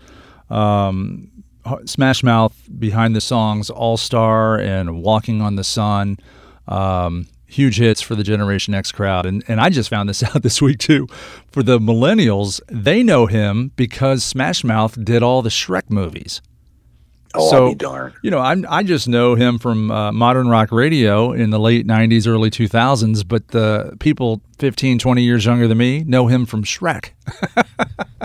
Um, 0.51 1.31
Smash 1.85 2.23
Mouth 2.23 2.55
behind 2.77 3.15
the 3.15 3.21
songs 3.21 3.69
All 3.71 3.97
Star 3.97 4.59
and 4.59 5.01
Walking 5.01 5.41
on 5.41 5.55
the 5.55 5.63
Sun. 5.63 6.17
Um, 6.67 7.27
huge 7.53 7.77
hits 7.77 8.01
for 8.01 8.15
the 8.15 8.23
Generation 8.23 8.73
X 8.73 8.91
crowd. 8.91 9.25
And, 9.25 9.43
and 9.47 9.61
I 9.61 9.69
just 9.69 9.89
found 9.89 10.09
this 10.09 10.23
out 10.35 10.43
this 10.43 10.61
week 10.61 10.79
too. 10.79 11.07
For 11.51 11.63
the 11.63 11.79
millennials, 11.79 12.59
they 12.69 13.03
know 13.03 13.27
him 13.27 13.71
because 13.75 14.23
Smash 14.23 14.63
Mouth 14.63 15.03
did 15.03 15.23
all 15.23 15.41
the 15.41 15.49
Shrek 15.49 15.89
movies. 15.89 16.41
Oh, 17.35 17.49
so, 17.49 17.73
darned. 17.73 18.13
You 18.21 18.29
know, 18.29 18.39
I'm, 18.39 18.65
I 18.69 18.83
just 18.83 19.07
know 19.07 19.33
him 19.33 19.57
from 19.57 19.89
uh, 19.89 20.11
modern 20.11 20.49
rock 20.49 20.71
radio 20.71 21.31
in 21.31 21.49
the 21.49 21.59
late 21.59 21.87
90s, 21.87 22.27
early 22.27 22.51
2000s, 22.51 23.27
but 23.27 23.47
the 23.47 23.95
people 23.99 24.41
15, 24.59 24.99
20 24.99 25.23
years 25.23 25.45
younger 25.45 25.67
than 25.67 25.79
me 25.79 26.03
know 26.03 26.27
him 26.27 26.45
from 26.45 26.63
Shrek. 26.63 27.09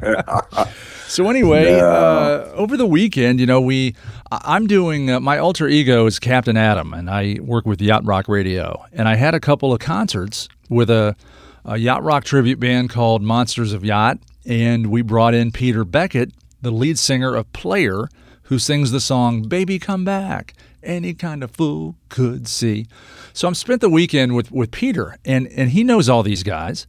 so, 1.08 1.30
anyway, 1.30 1.80
uh, 1.80 2.50
over 2.52 2.76
the 2.76 2.86
weekend, 2.86 3.40
you 3.40 3.46
know, 3.46 3.62
we 3.62 3.94
I'm 4.30 4.66
doing 4.66 5.10
uh, 5.10 5.20
my 5.20 5.38
alter 5.38 5.68
ego 5.68 6.06
is 6.06 6.18
Captain 6.18 6.56
Adam, 6.56 6.92
and 6.92 7.08
I 7.08 7.38
work 7.40 7.64
with 7.64 7.80
Yacht 7.80 8.04
Rock 8.04 8.28
Radio. 8.28 8.84
And 8.92 9.08
I 9.08 9.14
had 9.14 9.34
a 9.34 9.40
couple 9.40 9.72
of 9.72 9.80
concerts 9.80 10.48
with 10.68 10.90
a, 10.90 11.16
a 11.64 11.78
Yacht 11.78 12.02
Rock 12.02 12.24
tribute 12.24 12.60
band 12.60 12.90
called 12.90 13.22
Monsters 13.22 13.72
of 13.72 13.84
Yacht, 13.84 14.18
and 14.44 14.88
we 14.88 15.00
brought 15.00 15.34
in 15.34 15.50
Peter 15.50 15.84
Beckett, 15.84 16.32
the 16.60 16.70
lead 16.70 16.98
singer 16.98 17.34
of 17.34 17.50
Player 17.52 18.08
who 18.44 18.58
sings 18.58 18.90
the 18.90 19.00
song 19.00 19.42
Baby 19.42 19.78
Come 19.78 20.04
Back. 20.04 20.54
Any 20.82 21.12
kind 21.14 21.42
of 21.42 21.50
fool 21.50 21.96
could 22.08 22.48
see. 22.48 22.86
So 23.32 23.48
I'm 23.48 23.54
spent 23.54 23.80
the 23.80 23.90
weekend 23.90 24.34
with, 24.34 24.50
with 24.50 24.70
Peter, 24.70 25.16
and, 25.24 25.46
and 25.48 25.70
he 25.70 25.84
knows 25.84 26.08
all 26.08 26.22
these 26.22 26.42
guys. 26.42 26.86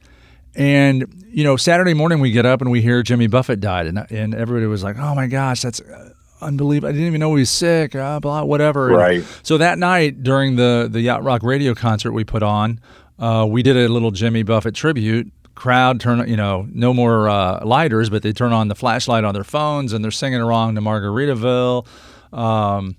And, 0.55 1.23
you 1.29 1.43
know, 1.43 1.57
Saturday 1.57 1.93
morning 1.93 2.19
we 2.19 2.31
get 2.31 2.45
up 2.45 2.61
and 2.61 2.71
we 2.71 2.81
hear 2.81 3.01
Jimmy 3.01 3.27
Buffett 3.27 3.59
died, 3.59 3.87
and, 3.87 4.05
and 4.11 4.35
everybody 4.35 4.67
was 4.67 4.83
like, 4.83 4.97
oh 4.97 5.15
my 5.15 5.27
gosh, 5.27 5.61
that's 5.61 5.79
uh, 5.79 6.11
unbelievable. 6.41 6.89
I 6.89 6.91
didn't 6.91 7.07
even 7.07 7.19
know 7.19 7.35
he 7.35 7.41
was 7.41 7.49
sick, 7.49 7.95
uh, 7.95 8.19
blah, 8.19 8.43
whatever. 8.43 8.87
Right. 8.87 9.17
And 9.17 9.27
so 9.43 9.57
that 9.57 9.77
night 9.77 10.23
during 10.23 10.55
the, 10.55 10.87
the 10.89 11.01
Yacht 11.01 11.23
Rock 11.23 11.43
radio 11.43 11.73
concert 11.73 12.11
we 12.11 12.23
put 12.23 12.43
on, 12.43 12.79
uh, 13.17 13.45
we 13.49 13.63
did 13.63 13.77
a 13.77 13.87
little 13.87 14.11
Jimmy 14.11 14.43
Buffett 14.43 14.75
tribute 14.75 15.31
crowd 15.59 15.99
turn, 15.99 16.25
you 16.27 16.37
know, 16.37 16.65
no 16.71 16.93
more 16.93 17.29
uh, 17.29 17.63
lighters, 17.65 18.09
but 18.09 18.23
they 18.23 18.31
turn 18.31 18.53
on 18.53 18.69
the 18.69 18.75
flashlight 18.75 19.25
on 19.25 19.33
their 19.33 19.43
phones 19.43 19.91
and 19.91 20.03
they're 20.03 20.09
singing 20.09 20.39
along 20.39 20.75
to 20.75 20.81
Margaritaville. 20.81 21.85
Um, 22.31 22.95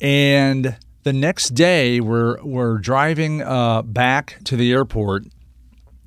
and 0.00 0.76
the 1.02 1.12
next 1.12 1.50
day, 1.50 2.00
we're 2.00 2.42
we're 2.42 2.78
driving 2.78 3.42
uh, 3.42 3.82
back 3.82 4.38
to 4.44 4.56
the 4.56 4.72
airport, 4.72 5.24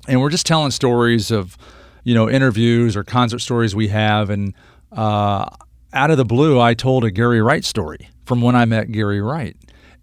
and 0.06 0.20
we're 0.20 0.30
just 0.30 0.46
telling 0.46 0.70
stories 0.70 1.30
of, 1.30 1.56
you 2.04 2.14
know, 2.14 2.28
interviews 2.28 2.96
or 2.96 3.04
concert 3.04 3.40
stories 3.40 3.74
we 3.74 3.88
have. 3.88 4.30
And 4.30 4.54
uh, 4.92 5.48
out 5.92 6.10
of 6.10 6.16
the 6.16 6.24
blue, 6.24 6.60
I 6.60 6.74
told 6.74 7.04
a 7.04 7.10
Gary 7.10 7.40
Wright 7.40 7.64
story 7.64 8.08
from 8.24 8.40
when 8.40 8.54
I 8.54 8.64
met 8.64 8.92
Gary 8.92 9.20
Wright, 9.20 9.56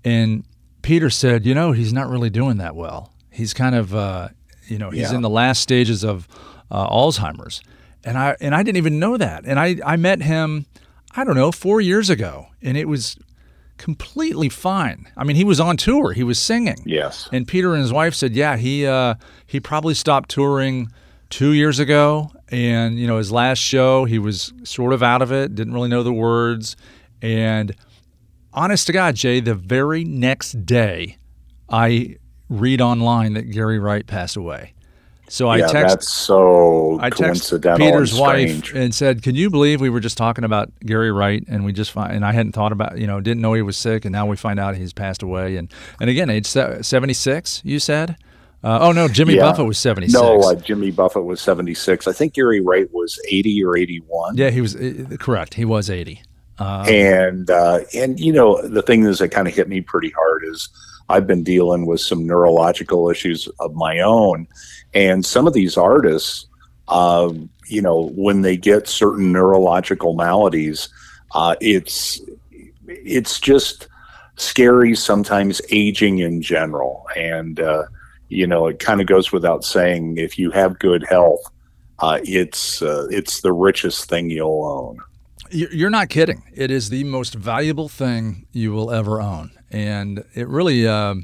and 0.03 0.43
Peter 0.81 1.09
said, 1.09 1.45
you 1.45 1.53
know, 1.53 1.71
he's 1.71 1.93
not 1.93 2.09
really 2.09 2.29
doing 2.29 2.57
that 2.57 2.75
well. 2.75 3.13
He's 3.29 3.53
kind 3.53 3.75
of 3.75 3.95
uh, 3.95 4.29
you 4.67 4.77
know, 4.77 4.89
he's 4.89 5.11
yeah. 5.11 5.15
in 5.15 5.21
the 5.21 5.29
last 5.29 5.61
stages 5.61 6.03
of 6.03 6.27
uh, 6.69 6.87
Alzheimer's, 6.89 7.61
and 8.03 8.17
I 8.17 8.35
and 8.41 8.53
I 8.53 8.63
didn't 8.63 8.77
even 8.77 8.99
know 8.99 9.17
that. 9.17 9.45
And 9.45 9.59
I 9.59 9.77
I 9.85 9.95
met 9.95 10.21
him, 10.21 10.65
I 11.15 11.23
don't 11.23 11.35
know, 11.35 11.51
four 11.51 11.81
years 11.81 12.09
ago, 12.09 12.47
and 12.61 12.77
it 12.77 12.87
was 12.87 13.17
completely 13.77 14.49
fine. 14.49 15.07
I 15.15 15.23
mean, 15.23 15.35
he 15.35 15.43
was 15.43 15.59
on 15.59 15.77
tour, 15.77 16.13
he 16.13 16.23
was 16.23 16.39
singing. 16.39 16.77
Yes. 16.85 17.29
And 17.31 17.47
Peter 17.47 17.73
and 17.73 17.81
his 17.81 17.93
wife 17.93 18.13
said, 18.15 18.33
yeah, 18.33 18.57
he 18.57 18.85
uh, 18.85 19.15
he 19.45 19.59
probably 19.59 19.93
stopped 19.93 20.29
touring 20.29 20.91
two 21.29 21.51
years 21.51 21.79
ago, 21.79 22.31
and 22.49 22.97
you 22.97 23.07
know, 23.07 23.17
his 23.17 23.31
last 23.31 23.59
show, 23.59 24.05
he 24.05 24.19
was 24.19 24.53
sort 24.63 24.93
of 24.93 25.03
out 25.03 25.21
of 25.21 25.31
it, 25.31 25.55
didn't 25.55 25.73
really 25.73 25.89
know 25.89 26.03
the 26.03 26.13
words, 26.13 26.75
and 27.21 27.75
honest 28.53 28.87
to 28.87 28.93
God, 28.93 29.15
Jay, 29.15 29.39
the 29.39 29.55
very 29.55 30.03
next 30.03 30.65
day, 30.65 31.17
I 31.69 32.17
read 32.49 32.81
online 32.81 33.33
that 33.33 33.43
Gary 33.51 33.79
Wright 33.79 34.05
passed 34.05 34.35
away. 34.35 34.73
So 35.29 35.49
I 35.49 35.57
yeah, 35.57 35.67
text. 35.67 35.95
That's 35.95 36.13
so 36.13 36.99
I 37.01 37.09
coincidental. 37.09 37.85
Peter's 37.85 38.11
and 38.13 38.21
wife 38.21 38.73
and 38.73 38.95
said, 38.95 39.21
"Can 39.21 39.35
you 39.35 39.49
believe 39.49 39.81
we 39.81 39.89
were 39.89 39.99
just 39.99 40.17
talking 40.17 40.45
about 40.45 40.71
Gary 40.85 41.11
Wright 41.11 41.43
and 41.49 41.65
we 41.65 41.73
just 41.73 41.91
find, 41.91 42.13
and 42.13 42.25
I 42.25 42.31
hadn't 42.31 42.53
thought 42.53 42.71
about 42.71 42.97
you 42.97 43.07
know 43.07 43.19
didn't 43.19 43.41
know 43.41 43.53
he 43.53 43.61
was 43.61 43.75
sick 43.75 44.05
and 44.05 44.13
now 44.13 44.25
we 44.25 44.37
find 44.37 44.57
out 44.57 44.77
he's 44.77 44.93
passed 44.93 45.21
away 45.21 45.57
and 45.57 45.71
and 45.99 46.09
again 46.09 46.29
age 46.29 46.45
seventy 46.45 47.13
six 47.13 47.61
you 47.65 47.79
said." 47.79 48.15
Uh, 48.63 48.79
oh 48.81 48.91
no, 48.91 49.07
Jimmy 49.07 49.35
yeah. 49.35 49.43
Buffett 49.43 49.65
was 49.65 49.77
seventy 49.77 50.07
six. 50.07 50.19
No, 50.19 50.41
uh, 50.41 50.55
Jimmy 50.55 50.91
Buffett 50.91 51.25
was 51.25 51.39
seventy 51.39 51.73
six. 51.73 52.07
I 52.07 52.11
think 52.11 52.33
Gary 52.33 52.59
Wright 52.59 52.91
was 52.91 53.19
eighty 53.29 53.63
or 53.63 53.77
eighty 53.77 53.99
one. 54.07 54.35
Yeah, 54.35 54.49
he 54.49 54.61
was 54.61 54.75
uh, 54.75 55.15
correct. 55.19 55.53
He 55.53 55.65
was 55.65 55.89
eighty. 55.89 56.21
Um, 56.59 56.87
and 56.87 57.49
uh, 57.51 57.81
and 57.93 58.19
you 58.19 58.33
know 58.33 58.59
the 58.67 58.81
thing 58.81 59.03
is 59.03 59.19
that 59.19 59.29
kind 59.29 59.47
of 59.47 59.53
hit 59.53 59.69
me 59.69 59.81
pretty 59.81 60.09
hard 60.09 60.43
is 60.45 60.69
I've 61.07 61.27
been 61.27 61.43
dealing 61.43 61.85
with 61.85 62.01
some 62.01 62.25
neurological 62.25 63.09
issues 63.09 63.47
of 63.59 63.75
my 63.75 63.99
own, 63.99 64.47
and 64.93 65.23
some 65.23 65.45
of 65.45 65.53
these 65.53 65.77
artists, 65.77 66.47
uh, 66.87 67.31
you 67.67 67.81
know, 67.81 68.09
when 68.15 68.41
they 68.41 68.57
get 68.57 68.87
certain 68.87 69.31
neurological 69.31 70.15
maladies, 70.15 70.89
uh, 71.35 71.55
it's 71.61 72.19
it's 72.87 73.39
just 73.39 73.87
scary. 74.35 74.95
Sometimes 74.95 75.61
aging 75.69 76.19
in 76.19 76.41
general, 76.41 77.05
and 77.15 77.59
uh, 77.59 77.83
you 78.29 78.47
know, 78.47 78.67
it 78.67 78.79
kind 78.79 79.01
of 79.01 79.07
goes 79.07 79.31
without 79.31 79.63
saying 79.63 80.17
if 80.17 80.37
you 80.37 80.51
have 80.51 80.79
good 80.79 81.05
health, 81.09 81.41
uh, 81.99 82.19
it's 82.23 82.81
uh, 82.81 83.07
it's 83.09 83.41
the 83.41 83.53
richest 83.53 84.09
thing 84.09 84.29
you'll 84.29 84.65
own. 84.65 84.99
You're 85.49 85.89
not 85.89 86.09
kidding. 86.09 86.43
It 86.53 86.71
is 86.71 86.89
the 86.89 87.05
most 87.05 87.33
valuable 87.33 87.87
thing 87.87 88.47
you 88.51 88.73
will 88.73 88.91
ever 88.91 89.21
own 89.21 89.51
and 89.71 90.23
it 90.33 90.47
really. 90.47 90.87
Uh, 90.87 91.15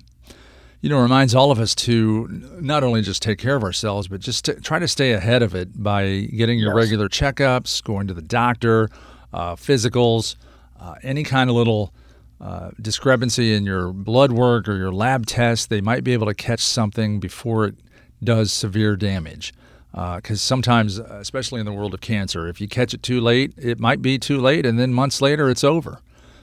you 0.82 0.90
know, 0.90 1.02
reminds 1.02 1.34
all 1.34 1.50
of 1.50 1.60
us 1.60 1.74
to 1.74 2.28
not 2.60 2.84
only 2.84 3.02
just 3.02 3.22
take 3.22 3.40
care 3.40 3.56
of 3.56 3.64
ourselves, 3.64 4.10
but 4.10 4.20
just 4.20 4.44
to 4.44 4.60
try 4.60 4.80
to 4.80 4.88
stay 4.90 5.14
ahead 5.14 5.42
of 5.42 5.56
it 5.56 5.82
by 5.82 6.28
getting 6.36 6.60
your 6.60 6.72
yes. 6.72 6.76
regular 6.76 7.08
checkups, 7.08 7.82
going 7.82 8.06
to 8.08 8.14
the 8.14 8.22
doctor, 8.22 8.90
uh, 9.32 9.56
physicals, 9.56 10.36
uh, 10.82 10.96
any 11.02 11.24
kind 11.24 11.50
of 11.50 11.56
little 11.56 11.94
uh, 12.44 12.72
discrepancy 12.82 13.54
in 13.54 13.66
your 13.66 13.94
blood 13.94 14.34
work 14.34 14.68
or 14.68 14.76
your 14.76 14.92
lab 14.92 15.26
tests. 15.26 15.66
They 15.66 15.82
might 15.82 16.04
be 16.04 16.14
able 16.14 16.28
to 16.28 16.34
catch 16.34 16.60
something 16.60 17.20
before 17.20 17.66
it 17.66 17.76
does 18.24 18.52
severe 18.52 18.96
damage. 18.96 19.54
Because 19.92 20.42
uh, 20.42 20.48
sometimes, 20.48 20.98
especially 20.98 21.60
in 21.60 21.66
the 21.66 21.72
world 21.72 21.94
of 21.94 22.02
cancer, 22.02 22.48
if 22.48 22.60
you 22.60 22.68
catch 22.68 22.94
it 22.94 23.04
too 23.04 23.22
late, 23.22 23.54
it 23.58 23.80
might 23.80 24.02
be 24.02 24.18
too 24.18 24.40
late, 24.40 24.66
and 24.66 24.80
then 24.80 24.92
months 24.92 25.22
later, 25.22 25.50
it's 25.52 25.64
over. 25.64 26.00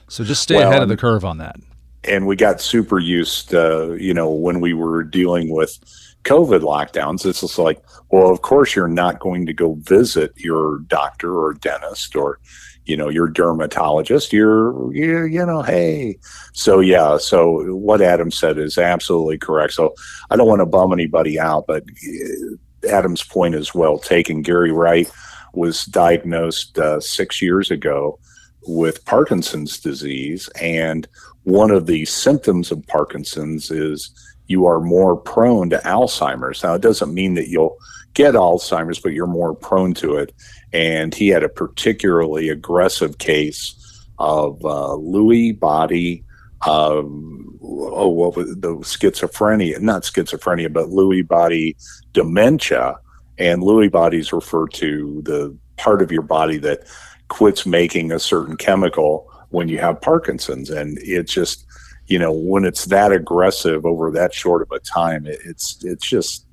So 0.08 0.22
just 0.22 0.42
stay 0.42 0.56
well, 0.56 0.70
ahead 0.70 0.82
of 0.82 0.88
the 0.88 0.96
curve 0.96 1.24
on 1.24 1.38
that 1.38 1.56
and 2.04 2.26
we 2.26 2.36
got 2.36 2.60
super 2.60 2.98
used, 2.98 3.54
uh, 3.54 3.92
you 3.92 4.14
know, 4.14 4.30
when 4.30 4.60
we 4.60 4.72
were 4.72 5.02
dealing 5.02 5.50
with 5.50 5.78
COVID 6.24 6.60
lockdowns. 6.60 7.26
It's 7.26 7.42
just 7.42 7.58
like, 7.58 7.82
well, 8.10 8.30
of 8.30 8.42
course, 8.42 8.74
you're 8.74 8.88
not 8.88 9.20
going 9.20 9.46
to 9.46 9.52
go 9.52 9.74
visit 9.80 10.32
your 10.36 10.78
doctor 10.80 11.38
or 11.38 11.54
dentist 11.54 12.16
or, 12.16 12.40
you 12.86 12.96
know, 12.96 13.08
your 13.08 13.28
dermatologist. 13.28 14.32
You're, 14.32 14.94
you 14.94 15.24
you 15.24 15.44
know, 15.44 15.62
hey. 15.62 16.18
So, 16.52 16.80
yeah. 16.80 17.18
So, 17.18 17.74
what 17.74 18.00
Adam 18.00 18.30
said 18.30 18.58
is 18.58 18.78
absolutely 18.78 19.38
correct. 19.38 19.74
So, 19.74 19.94
I 20.30 20.36
don't 20.36 20.48
want 20.48 20.60
to 20.60 20.66
bum 20.66 20.92
anybody 20.92 21.38
out, 21.38 21.66
but 21.66 21.82
uh, 21.82 22.88
Adam's 22.88 23.22
point 23.22 23.54
is 23.54 23.74
well 23.74 23.98
taken. 23.98 24.42
Gary 24.42 24.72
Wright 24.72 25.10
was 25.52 25.84
diagnosed 25.84 26.78
uh, 26.78 27.00
six 27.00 27.42
years 27.42 27.70
ago 27.70 28.18
with 28.66 29.04
Parkinson's 29.04 29.80
disease. 29.80 30.48
And 30.60 31.08
one 31.44 31.70
of 31.70 31.86
the 31.86 32.04
symptoms 32.04 32.70
of 32.70 32.86
Parkinson's 32.86 33.70
is 33.70 34.10
you 34.46 34.66
are 34.66 34.80
more 34.80 35.16
prone 35.16 35.70
to 35.70 35.78
Alzheimer's. 35.78 36.62
Now, 36.62 36.74
it 36.74 36.82
doesn't 36.82 37.14
mean 37.14 37.34
that 37.34 37.48
you'll 37.48 37.76
get 38.14 38.34
Alzheimer's, 38.34 38.98
but 38.98 39.12
you're 39.12 39.26
more 39.26 39.54
prone 39.54 39.94
to 39.94 40.16
it. 40.16 40.34
And 40.72 41.14
he 41.14 41.28
had 41.28 41.42
a 41.42 41.48
particularly 41.48 42.48
aggressive 42.48 43.18
case 43.18 43.74
of 44.18 44.64
uh, 44.64 44.96
Lewy 44.96 45.58
body. 45.58 46.24
Um, 46.66 47.58
oh, 47.62 48.08
what 48.08 48.36
was 48.36 48.54
the 48.56 48.76
schizophrenia? 48.78 49.80
Not 49.80 50.02
schizophrenia, 50.02 50.72
but 50.72 50.88
Lewy 50.88 51.26
body 51.26 51.76
dementia. 52.12 52.96
And 53.38 53.62
Lewy 53.62 53.90
bodies 53.90 54.32
refer 54.32 54.66
to 54.68 55.22
the 55.24 55.56
part 55.76 56.02
of 56.02 56.12
your 56.12 56.22
body 56.22 56.58
that 56.58 56.86
quits 57.28 57.64
making 57.64 58.12
a 58.12 58.18
certain 58.18 58.56
chemical 58.56 59.26
when 59.48 59.68
you 59.68 59.78
have 59.78 60.00
Parkinson's. 60.00 60.68
And 60.68 60.98
it's 61.00 61.32
just, 61.32 61.64
you 62.06 62.18
know, 62.18 62.32
when 62.32 62.64
it's 62.64 62.84
that 62.86 63.12
aggressive 63.12 63.86
over 63.86 64.10
that 64.10 64.34
short 64.34 64.62
of 64.62 64.70
a 64.70 64.80
time, 64.80 65.26
it, 65.26 65.38
it's 65.44 65.82
it's 65.82 66.06
just 66.06 66.46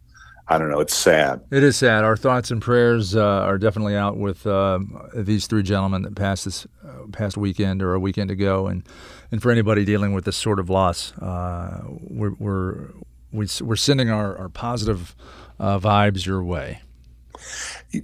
I 0.50 0.58
don't 0.58 0.70
know. 0.70 0.80
It's 0.80 0.96
sad. 0.96 1.42
It 1.52 1.62
is 1.62 1.76
sad. 1.76 2.06
Our 2.06 2.16
thoughts 2.16 2.52
and 2.52 2.62
prayers 2.62 3.16
uh, 3.16 3.22
are 3.22 3.58
definitely 3.58 3.98
out 3.98 4.18
with 4.18 4.48
uh, 4.48 4.80
these 5.14 5.46
three 5.46 5.64
gentlemen 5.64 6.04
that 6.04 6.16
passed 6.16 6.46
this 6.46 6.66
uh, 6.86 7.08
past 7.12 7.36
weekend 7.36 7.82
or 7.82 7.94
a 7.94 8.00
weekend 8.00 8.32
ago, 8.32 8.68
and 8.68 8.88
and 9.32 9.42
for 9.42 9.52
anybody 9.52 9.84
dealing 9.84 10.14
with 10.14 10.24
this 10.24 10.38
sort 10.38 10.60
of 10.60 10.70
loss, 10.70 11.12
uh, 11.18 11.84
we're 11.88 12.34
we're 12.40 12.92
we're 13.32 13.76
sending 13.76 14.10
our, 14.10 14.38
our 14.38 14.50
positive 14.50 15.16
uh, 15.60 15.80
vibes 15.80 16.26
your 16.26 16.44
way. 16.44 16.82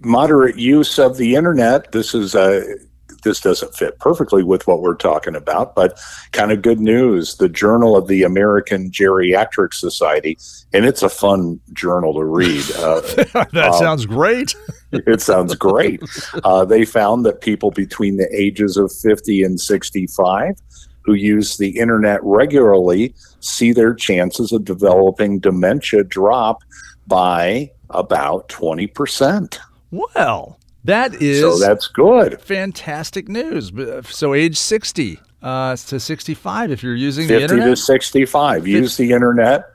Moderate 0.02 0.58
use 0.58 1.00
of 1.00 1.18
the 1.18 1.36
internet. 1.36 1.92
This 1.94 2.14
is 2.14 2.36
a 2.36 2.76
this 3.24 3.40
doesn't 3.40 3.76
fit 3.76 4.00
perfectly 4.00 4.44
with 4.44 4.68
what 4.68 4.82
we're 4.82 4.96
talking 4.96 5.36
about, 5.36 5.76
but 5.76 6.00
kind 6.32 6.52
of 6.52 6.62
good 6.62 6.80
news. 6.80 7.36
The 7.36 7.50
Journal 7.50 7.96
of 7.96 8.08
the 8.08 8.24
American 8.24 8.92
Geriatric 8.92 9.74
Society, 9.74 10.38
and 10.74 10.86
it's 10.86 11.04
a 11.04 11.10
fun 11.10 11.60
journal 11.74 12.14
to 12.14 12.26
read. 12.26 12.64
Uh, 12.78 13.02
that 13.52 13.56
um, 13.56 13.74
sounds 13.74 14.06
great. 14.06 14.56
it 14.92 15.22
sounds 15.22 15.56
great. 15.56 16.02
Uh, 16.44 16.66
they 16.66 16.86
found 16.86 17.26
that 17.26 17.42
people 17.42 17.72
between 17.72 18.18
the 18.18 18.30
ages 18.36 18.78
of 18.78 18.92
50 18.92 19.44
and 19.44 19.60
65 19.60 20.56
who 21.04 21.14
use 21.14 21.58
the 21.58 21.80
internet 21.80 22.20
regularly 22.24 23.14
see 23.40 23.74
their 23.74 23.94
chances 23.94 24.52
of 24.52 24.64
developing 24.64 25.40
dementia 25.40 26.04
drop 26.04 26.64
by 27.08 27.70
about 27.90 28.48
20%. 28.50 29.60
Well, 29.92 30.60
that 30.84 31.16
is 31.16 31.42
so 31.42 31.58
that's 31.58 31.88
good. 31.88 32.42
Fantastic 32.42 33.28
news. 33.30 33.72
So 34.10 34.34
age 34.34 34.58
sixty 34.58 35.20
uh, 35.42 35.76
to 35.76 36.00
sixty-five, 36.00 36.72
if 36.72 36.84
you're 36.84 36.96
using 36.96 37.28
50 37.28 37.36
the 37.36 37.44
internet. 37.44 37.68
to 37.70 37.76
sixty-five, 37.76 38.64
50. 38.64 38.72
use 38.72 38.98
the 38.98 39.12
internet. 39.12 39.66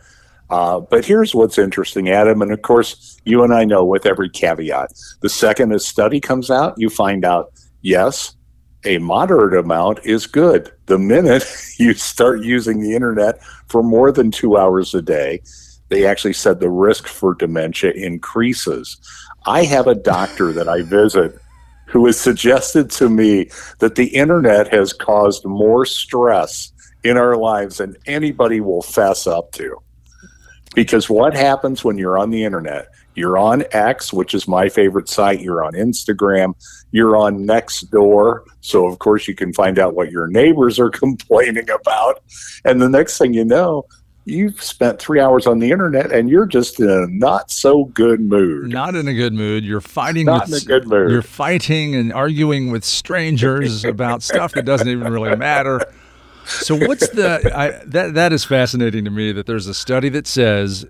Uh, 0.51 0.81
but 0.81 1.05
here's 1.05 1.35
what's 1.35 1.59
interesting, 1.59 2.09
Adam, 2.09 2.41
and 2.41 2.53
of 2.53 2.63
course, 2.63 3.21
you 3.25 3.43
and 3.43 3.53
I 3.53 3.65
know 3.65 3.85
with 3.85 4.07
every 4.07 4.31
caveat. 4.31 4.91
The 5.21 5.29
second 5.29 5.73
a 5.73 5.79
study 5.79 6.21
comes 6.21 6.51
out, 6.51 6.75
you 6.79 6.89
find 6.89 7.25
out 7.25 7.53
yes, 7.83 8.35
a 8.85 8.99
moderate 8.99 9.59
amount 9.59 10.01
is 10.05 10.27
good. 10.27 10.73
The 10.87 10.99
minute 10.99 11.45
you 11.79 11.95
start 11.95 12.43
using 12.43 12.81
the 12.81 12.95
internet 12.95 13.41
for 13.69 13.83
more 13.83 14.11
than 14.11 14.31
two 14.31 14.57
hours 14.57 14.95
a 14.95 15.03
day, 15.03 15.41
they 15.89 16.07
actually 16.07 16.35
said 16.35 16.61
the 16.61 16.71
risk 16.71 17.07
for 17.07 17.35
dementia 17.35 17.93
increases. 17.93 18.99
I 19.47 19.65
have 19.65 19.87
a 19.87 19.95
doctor 19.95 20.53
that 20.53 20.69
I 20.69 20.83
visit 20.83 21.39
who 21.87 22.05
has 22.07 22.21
suggested 22.21 22.91
to 22.91 23.09
me 23.09 23.51
that 23.79 23.95
the 23.95 24.09
internet 24.09 24.73
has 24.73 24.93
caused 24.93 25.45
more 25.45 25.87
stress 25.87 26.73
in 27.03 27.17
our 27.17 27.37
lives 27.37 27.79
than 27.79 27.97
anybody 28.07 28.61
will 28.61 28.83
fess 28.83 29.27
up 29.27 29.53
to. 29.53 29.79
Because 30.75 31.09
what 31.09 31.35
happens 31.35 31.83
when 31.83 31.97
you're 31.97 32.19
on 32.19 32.31
the 32.31 32.45
internet? 32.45 32.89
You're 33.15 33.39
on 33.39 33.65
X, 33.73 34.13
which 34.13 34.35
is 34.35 34.47
my 34.47 34.69
favorite 34.69 35.09
site. 35.09 35.41
You're 35.41 35.65
on 35.65 35.73
Instagram. 35.73 36.55
You're 36.93 37.17
on 37.17 37.47
Nextdoor. 37.47 38.45
So, 38.61 38.87
of 38.87 38.99
course, 39.01 39.27
you 39.27 39.35
can 39.35 39.53
find 39.53 39.79
out 39.79 39.95
what 39.95 40.13
your 40.13 40.29
neighbors 40.29 40.79
are 40.79 40.91
complaining 41.05 41.69
about. 41.71 42.23
And 42.65 42.81
the 42.81 42.89
next 42.89 43.19
thing 43.19 43.35
you 43.35 43.45
know, 43.45 43.87
you've 44.31 44.63
spent 44.63 44.99
three 44.99 45.21
hours 45.21 45.47
on 45.47 45.59
the 45.59 45.71
internet 45.71 46.13
and 46.13 46.29
you're 46.29 46.47
just 46.47 46.81
in 46.81 46.89
a 46.89 47.07
not 47.09 47.51
so 47.51 47.85
good 47.87 48.21
mood. 48.21 48.69
Not 48.71 48.95
in 48.95 49.09
a 49.09 49.15
good 49.15 49.33
mood. 49.33 49.65
You're 49.65 49.81
fighting. 49.81 50.27
Not 50.27 50.49
with, 50.49 50.63
in 50.63 50.63
a 50.63 50.79
good 50.81 50.89
mood. 50.89 51.11
You're 51.11 51.23
fighting 51.23 51.95
and 51.95 52.13
arguing 52.13 52.71
with 52.71 52.85
strangers 52.85 53.85
about 53.85 54.23
stuff 54.23 54.53
that 54.53 54.65
doesn't 54.65 54.89
even 54.89 55.13
really 55.13 55.37
matter. 55.37 55.81
So 56.45 56.77
what's 56.77 57.09
the 57.11 57.53
I, 57.55 57.85
that 57.87 58.15
that 58.15 58.33
is 58.33 58.45
fascinating 58.45 59.05
to 59.05 59.11
me 59.11 59.33
that 59.33 59.47
there's 59.47 59.67
a 59.67 59.75
study 59.75 60.09
that 60.11 60.27
says 60.27 60.87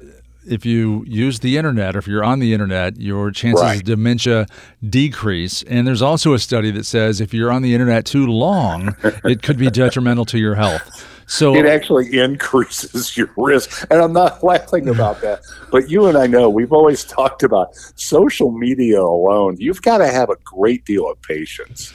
if 0.46 0.64
you 0.64 1.05
use 1.07 1.40
the 1.40 1.57
internet 1.57 1.94
or 1.94 1.98
if 1.98 2.07
you're 2.07 2.24
on 2.24 2.38
the 2.38 2.53
internet, 2.53 2.98
your 2.98 3.31
chances 3.31 3.62
right. 3.62 3.77
of 3.77 3.85
dementia 3.85 4.46
decrease. 4.88 5.62
And 5.64 5.87
there's 5.87 6.03
also 6.03 6.33
a 6.33 6.38
study 6.38 6.70
that 6.72 6.87
says 6.87 7.20
if 7.20 7.35
you're 7.35 7.53
on 7.53 7.62
the 7.62 7.74
internet 7.74 8.07
too 8.07 8.27
long, 8.27 8.96
it 9.24 9.42
could 9.42 9.59
be 9.59 9.70
detrimental 9.70 10.24
to 10.27 10.38
your 10.38 10.55
health. 10.55 11.07
So 11.28 11.54
it 11.54 11.66
actually 11.66 12.18
increases 12.18 13.16
your 13.16 13.30
risk. 13.36 13.86
And 13.90 14.00
I'm 14.00 14.14
not 14.14 14.42
laughing 14.42 14.88
about 14.88 15.20
that. 15.20 15.42
But 15.70 15.90
you 15.90 16.06
and 16.06 16.16
I 16.16 16.26
know 16.26 16.48
we've 16.48 16.72
always 16.72 17.04
talked 17.04 17.42
about 17.42 17.76
social 17.96 18.50
media 18.50 19.00
alone. 19.00 19.56
You've 19.58 19.82
got 19.82 19.98
to 19.98 20.08
have 20.08 20.30
a 20.30 20.36
great 20.42 20.86
deal 20.86 21.08
of 21.08 21.20
patience. 21.22 21.92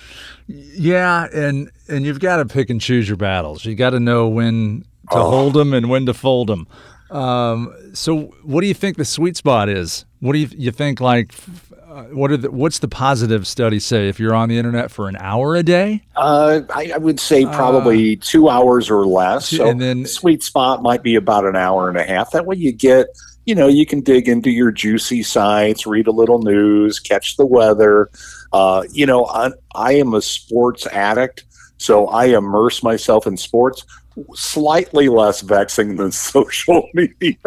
Yeah, 0.48 1.28
and 1.34 1.72
and 1.88 2.06
you've 2.06 2.20
got 2.20 2.38
to 2.38 2.46
pick 2.46 2.70
and 2.70 2.80
choose 2.80 3.08
your 3.08 3.18
battles. 3.18 3.66
You 3.66 3.76
got 3.76 3.92
to 3.92 4.00
know 4.00 4.28
when 4.28 4.86
to 5.10 5.18
oh. 5.18 5.30
hold 5.30 5.54
them 5.54 5.74
and 5.74 5.90
when 5.90 6.06
to 6.06 6.14
fold 6.14 6.48
them. 6.48 6.68
Um, 7.10 7.74
so, 7.94 8.34
what 8.44 8.62
do 8.62 8.68
you 8.68 8.74
think 8.74 8.98
the 8.98 9.06
sweet 9.06 9.36
spot 9.38 9.68
is? 9.68 10.06
What 10.20 10.34
do 10.34 10.40
you 10.40 10.50
you 10.52 10.72
think 10.72 11.00
like 11.02 11.34
uh, 11.94 12.06
what 12.06 12.32
are 12.32 12.38
the, 12.38 12.50
what's 12.50 12.80
the 12.80 12.88
positive 12.88 13.46
study 13.46 13.80
say 13.80 14.10
if 14.10 14.20
you're 14.20 14.34
on 14.34 14.50
the 14.50 14.58
internet 14.58 14.90
for 14.90 15.08
an 15.08 15.16
hour 15.18 15.56
a 15.56 15.62
day? 15.62 16.02
Uh, 16.16 16.62
I, 16.74 16.92
I, 16.96 16.98
would 16.98 17.20
say 17.20 17.46
probably 17.46 18.18
uh, 18.18 18.20
two 18.20 18.50
hours 18.50 18.90
or 18.90 19.06
less. 19.06 19.50
So 19.50 19.68
and 19.68 19.80
then 19.80 20.08
sweet 20.08 20.42
spot 20.42 20.82
might 20.82 21.04
be 21.04 21.14
about 21.14 21.46
an 21.46 21.56
hour 21.56 21.90
and 21.90 21.98
a 21.98 22.04
half. 22.04 22.32
That 22.32 22.48
way 22.48 22.56
you 22.56 22.72
get, 22.72 23.08
you 23.46 23.54
know, 23.54 23.68
you 23.68 23.86
can 23.86 24.02
dig 24.02 24.28
into 24.28 24.50
your 24.50 24.72
juicy 24.72 25.22
sites, 25.22 25.86
read 25.86 26.08
a 26.08 26.12
little 26.12 26.42
news, 26.42 27.00
catch 27.00 27.38
the 27.38 27.46
weather. 27.46 28.10
Uh, 28.52 28.84
you 28.92 29.06
know, 29.06 29.28
I, 29.28 29.52
I 29.76 29.94
am 29.94 30.16
a 30.16 30.22
sports 30.22 30.88
addict, 30.88 31.44
so 31.78 32.08
I 32.08 32.26
immerse 32.26 32.82
myself 32.82 33.28
in 33.28 33.38
sports 33.38 33.86
slightly 34.34 35.10
less 35.10 35.42
vexing 35.42 35.98
than 35.98 36.12
social 36.12 36.88
media. 36.94 37.38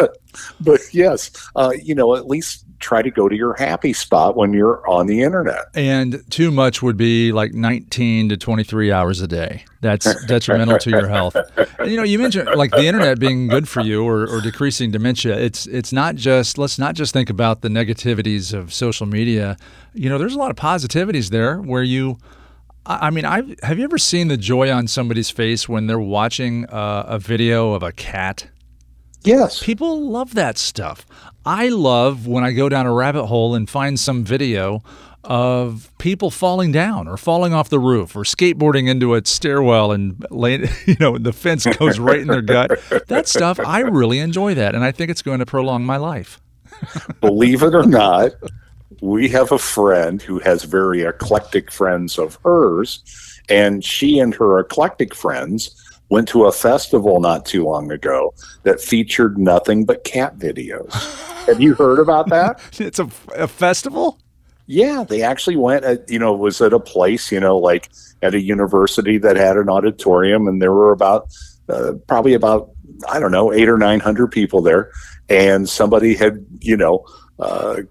But 0.61 0.81
yes, 0.93 1.31
uh, 1.57 1.73
you 1.83 1.95
know, 1.95 2.15
at 2.15 2.27
least 2.27 2.66
try 2.79 3.03
to 3.03 3.11
go 3.11 3.29
to 3.29 3.37
your 3.37 3.55
happy 3.55 3.93
spot 3.93 4.37
when 4.37 4.53
you're 4.53 4.87
on 4.89 5.07
the 5.07 5.23
internet. 5.23 5.67
And 5.75 6.23
too 6.31 6.51
much 6.51 6.83
would 6.83 6.97
be 6.97 7.33
like 7.33 7.55
19 7.55 8.29
to 8.31 8.37
23 8.37 8.93
hours 8.93 9.21
a 9.21 9.27
day. 9.27 9.65
That's 9.81 10.25
detrimental 10.27 10.79
to 10.79 10.91
your 10.91 11.09
health. 11.09 11.37
And, 11.79 11.91
you 11.91 11.97
know, 11.97 12.03
you 12.03 12.19
mentioned 12.19 12.49
like 12.55 12.71
the 12.71 12.87
internet 12.87 13.19
being 13.19 13.49
good 13.49 13.69
for 13.69 13.81
you 13.81 14.05
or, 14.05 14.27
or 14.27 14.41
decreasing 14.41 14.91
dementia. 14.91 15.39
It's 15.39 15.67
it's 15.67 15.93
not 15.93 16.17
just 16.17 16.59
let's 16.59 16.79
not 16.79 16.95
just 16.95 17.13
think 17.13 17.31
about 17.31 17.63
the 17.63 17.69
negativities 17.69 18.53
of 18.53 18.73
social 18.73 19.07
media. 19.07 19.57
You 19.95 20.09
know, 20.09 20.19
there's 20.19 20.35
a 20.35 20.39
lot 20.39 20.51
of 20.51 20.57
positivities 20.57 21.31
there 21.31 21.59
where 21.59 21.83
you 21.83 22.19
I 22.89 23.11
mean, 23.11 23.25
I 23.25 23.57
have 23.63 23.79
you 23.79 23.85
ever 23.85 23.99
seen 23.99 24.29
the 24.29 24.37
joy 24.37 24.71
on 24.71 24.87
somebody's 24.87 25.31
face 25.31 25.69
when 25.69 25.89
they're 25.89 25.99
watching 25.99 26.67
uh, 26.67 27.05
a 27.09 27.19
video 27.19 27.73
of 27.73 27.83
a 27.83 27.91
cat? 27.91 28.49
Yes. 29.25 29.61
People 29.61 30.09
love 30.09 30.35
that 30.35 30.57
stuff. 30.57 31.05
I 31.47 31.69
love 31.69 32.27
when 32.27 32.43
I 32.43 32.53
go 32.53 32.69
down 32.69 32.87
a 32.87 32.93
rabbit 32.93 33.27
hole 33.27 33.55
and 33.55 33.71
find 33.71 33.99
some 33.99 34.25
video 34.25 34.83
of 35.23 35.93
people 35.99 36.31
falling 36.31 36.73
down 36.73 37.09
or 37.09 37.17
falling 37.17 37.53
off 37.53 37.69
the 37.69 37.79
roof 37.79 38.15
or 38.15 38.23
skateboarding 38.23 38.89
into 38.89 39.15
a 39.15 39.25
stairwell 39.25 39.93
and 39.93 40.25
you 40.87 40.97
know 41.01 41.19
the 41.19 41.33
fence 41.33 41.67
goes 41.79 41.99
right 41.99 42.21
in 42.21 42.27
their 42.27 42.43
gut. 42.43 42.79
That 43.07 43.29
stuff 43.29 43.59
I 43.61 43.81
really 43.81 44.19
enjoy 44.19 44.55
that 44.55 44.75
and 44.75 44.85
I 44.85 44.93
think 44.93 45.11
it's 45.11 45.23
going 45.23 45.39
to 45.39 45.47
prolong 45.47 45.85
my 45.85 45.97
life. 45.97 46.41
Believe 47.21 47.63
it 47.63 47.75
or 47.75 47.87
not, 47.87 48.33
we 49.01 49.29
have 49.29 49.53
a 49.53 49.59
friend 49.59 50.21
who 50.23 50.39
has 50.41 50.65
very 50.65 51.03
eclectic 51.03 51.71
friends 51.71 52.19
of 52.19 52.39
hers, 52.45 53.03
and 53.49 53.85
she 53.85 54.19
and 54.19 54.35
her 54.35 54.59
eclectic 54.59 55.15
friends 55.15 55.83
went 56.09 56.29
to 56.29 56.45
a 56.45 56.53
festival 56.53 57.21
not 57.21 57.45
too 57.45 57.65
long 57.65 57.91
ago 57.91 58.33
that 58.63 58.81
featured 58.81 59.39
nothing 59.39 59.85
but 59.85 60.05
cat 60.05 60.39
videos. 60.39 60.93
have 61.47 61.61
you 61.61 61.75
heard 61.75 61.99
about 61.99 62.29
that? 62.29 62.61
it's 62.79 62.99
a, 62.99 63.09
a 63.35 63.49
festival? 63.49 64.19
Yeah, 64.67 65.05
they 65.09 65.23
actually 65.23 65.57
went 65.57 65.85
at, 65.85 66.09
you 66.11 66.19
know, 66.19 66.33
was 66.33 66.61
at 66.61 66.73
a 66.73 66.81
place, 66.81 67.31
you 67.31 67.39
know, 67.39 67.57
like 67.57 67.89
at 68.23 68.35
a 68.35 68.41
university 68.41 69.17
that 69.19 69.37
had 69.37 69.57
an 69.57 69.69
auditorium, 69.69 70.49
and 70.49 70.61
there 70.61 70.73
were 70.73 70.93
about, 70.93 71.29
uh, 71.69 71.93
probably 72.09 72.35
about, 72.35 72.71
I 73.09 73.21
don't 73.21 73.31
know, 73.31 73.53
eight 73.53 73.69
or 73.69 73.79
900 73.79 74.27
people 74.29 74.63
there. 74.63 74.91
And 75.29 75.69
somebody 75.69 76.15
had, 76.15 76.45
you 76.61 76.77
know, 76.77 77.05
uh, 77.39 77.83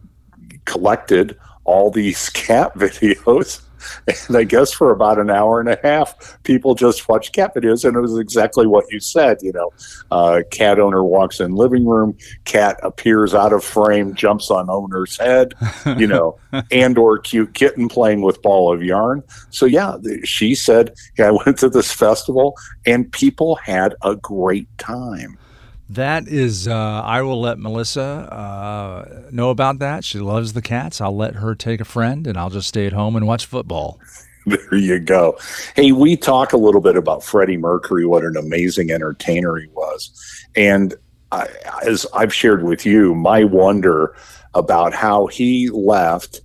collected 0.65 1.37
all 1.63 1.91
these 1.91 2.29
cat 2.29 2.73
videos. 2.75 3.61
And 4.27 4.37
I 4.37 4.43
guess 4.43 4.71
for 4.71 4.91
about 4.91 5.19
an 5.19 5.29
hour 5.29 5.59
and 5.59 5.69
a 5.69 5.77
half, 5.83 6.41
people 6.43 6.73
just 6.73 7.07
watched 7.09 7.33
cat 7.33 7.53
videos, 7.55 7.85
and 7.85 7.95
it 7.97 8.01
was 8.01 8.17
exactly 8.17 8.65
what 8.65 8.85
you 8.91 8.99
said. 8.99 9.37
You 9.41 9.51
know, 9.51 9.71
uh, 10.11 10.41
cat 10.51 10.79
owner 10.79 11.03
walks 11.03 11.39
in 11.39 11.53
living 11.53 11.85
room, 11.85 12.17
cat 12.45 12.79
appears 12.81 13.33
out 13.33 13.53
of 13.53 13.63
frame, 13.63 14.15
jumps 14.15 14.49
on 14.49 14.69
owner's 14.69 15.17
head. 15.17 15.53
You 15.97 16.07
know, 16.07 16.39
and 16.71 16.97
or 16.97 17.19
cute 17.19 17.53
kitten 17.53 17.87
playing 17.89 18.21
with 18.21 18.41
ball 18.41 18.73
of 18.73 18.83
yarn. 18.83 19.23
So 19.49 19.65
yeah, 19.65 19.97
she 20.23 20.55
said, 20.55 20.93
yeah, 21.17 21.27
I 21.27 21.31
went 21.45 21.59
to 21.59 21.69
this 21.69 21.91
festival, 21.91 22.55
and 22.85 23.11
people 23.11 23.55
had 23.55 23.95
a 24.01 24.15
great 24.15 24.67
time. 24.77 25.37
That 25.89 26.27
is, 26.27 26.67
uh, 26.67 27.01
I 27.03 27.21
will 27.21 27.39
let 27.39 27.59
Melissa 27.59 28.01
uh, 28.01 29.21
know 29.31 29.51
about 29.51 29.79
that. 29.79 30.03
She 30.03 30.19
loves 30.19 30.53
the 30.53 30.61
cats. 30.61 30.99
I'll 30.99 31.15
let 31.15 31.35
her 31.35 31.53
take 31.53 31.79
a 31.79 31.85
friend, 31.85 32.25
and 32.25 32.37
I'll 32.37 32.49
just 32.49 32.67
stay 32.67 32.87
at 32.87 32.93
home 32.93 33.15
and 33.15 33.27
watch 33.27 33.45
football. 33.45 33.99
There 34.47 34.75
you 34.75 34.99
go. 34.99 35.39
Hey, 35.75 35.91
we 35.91 36.15
talk 36.15 36.53
a 36.53 36.57
little 36.57 36.79
bit 36.79 36.95
about 36.95 37.23
Freddie 37.23 37.57
Mercury, 37.57 38.05
what 38.05 38.23
an 38.23 38.37
amazing 38.37 38.91
entertainer 38.91 39.55
he 39.55 39.65
was. 39.69 40.11
And 40.55 40.93
I, 41.31 41.47
as 41.83 42.05
I've 42.13 42.31
shared 42.31 42.61
with 42.61 42.85
you, 42.85 43.15
my 43.15 43.43
wonder 43.43 44.15
about 44.53 44.93
how 44.93 45.25
he 45.25 45.69
left 45.71 46.41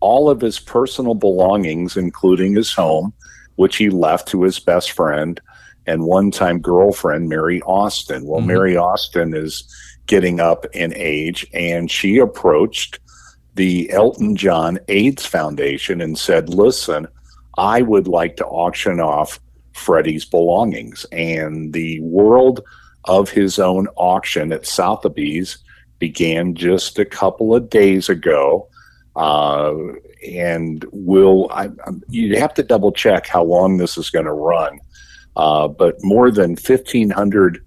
all 0.00 0.28
of 0.28 0.40
his 0.40 0.58
personal 0.58 1.14
belongings, 1.14 1.96
including 1.96 2.56
his 2.56 2.72
home, 2.72 3.12
which 3.54 3.76
he 3.76 3.88
left 3.88 4.26
to 4.28 4.42
his 4.42 4.58
best 4.58 4.90
friend 4.90 5.40
and 5.86 6.04
one 6.04 6.30
time 6.30 6.60
girlfriend, 6.60 7.28
Mary 7.28 7.60
Austin. 7.62 8.26
Well, 8.26 8.40
mm-hmm. 8.40 8.48
Mary 8.48 8.76
Austin 8.76 9.34
is 9.34 9.64
getting 10.06 10.40
up 10.40 10.66
in 10.72 10.92
age, 10.94 11.46
and 11.52 11.90
she 11.90 12.18
approached 12.18 12.98
the 13.54 13.90
Elton 13.90 14.36
John 14.36 14.78
AIDS 14.88 15.24
Foundation 15.24 16.00
and 16.00 16.18
said, 16.18 16.48
Listen, 16.48 17.06
I 17.56 17.82
would 17.82 18.08
like 18.08 18.36
to 18.36 18.46
auction 18.46 19.00
off 19.00 19.40
Freddie's 19.72 20.24
belongings. 20.24 21.04
And 21.12 21.72
the 21.72 22.00
world 22.00 22.60
of 23.04 23.28
his 23.28 23.58
own 23.58 23.86
auction 23.96 24.52
at 24.52 24.66
Sotheby's 24.66 25.58
began 25.98 26.54
just 26.54 26.98
a 26.98 27.04
couple 27.04 27.54
of 27.54 27.70
days 27.70 28.08
ago. 28.08 28.68
Uh, 29.14 29.74
and 30.26 30.84
will 30.90 31.48
I, 31.52 31.68
you 32.08 32.36
have 32.38 32.54
to 32.54 32.62
double 32.62 32.90
check 32.90 33.26
how 33.26 33.44
long 33.44 33.76
this 33.76 33.96
is 33.96 34.10
going 34.10 34.24
to 34.24 34.32
run. 34.32 34.80
Uh, 35.36 35.68
but 35.68 35.96
more 36.02 36.30
than 36.30 36.50
1,500 36.50 37.64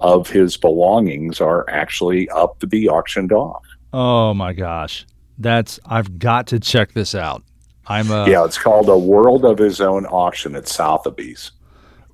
of 0.00 0.28
his 0.30 0.56
belongings 0.56 1.40
are 1.40 1.68
actually 1.68 2.28
up 2.30 2.58
to 2.60 2.66
be 2.66 2.88
auctioned 2.88 3.32
off. 3.32 3.62
Oh 3.92 4.32
my 4.34 4.52
gosh. 4.52 5.06
That's, 5.38 5.78
I've 5.86 6.18
got 6.18 6.46
to 6.48 6.60
check 6.60 6.92
this 6.92 7.14
out. 7.14 7.42
I'm 7.86 8.10
a, 8.10 8.28
yeah, 8.28 8.44
it's 8.44 8.58
called 8.58 8.88
a 8.88 8.96
World 8.96 9.44
of 9.44 9.58
His 9.58 9.80
Own 9.80 10.06
auction 10.06 10.54
at 10.54 10.68
Sotheby's. 10.68 11.50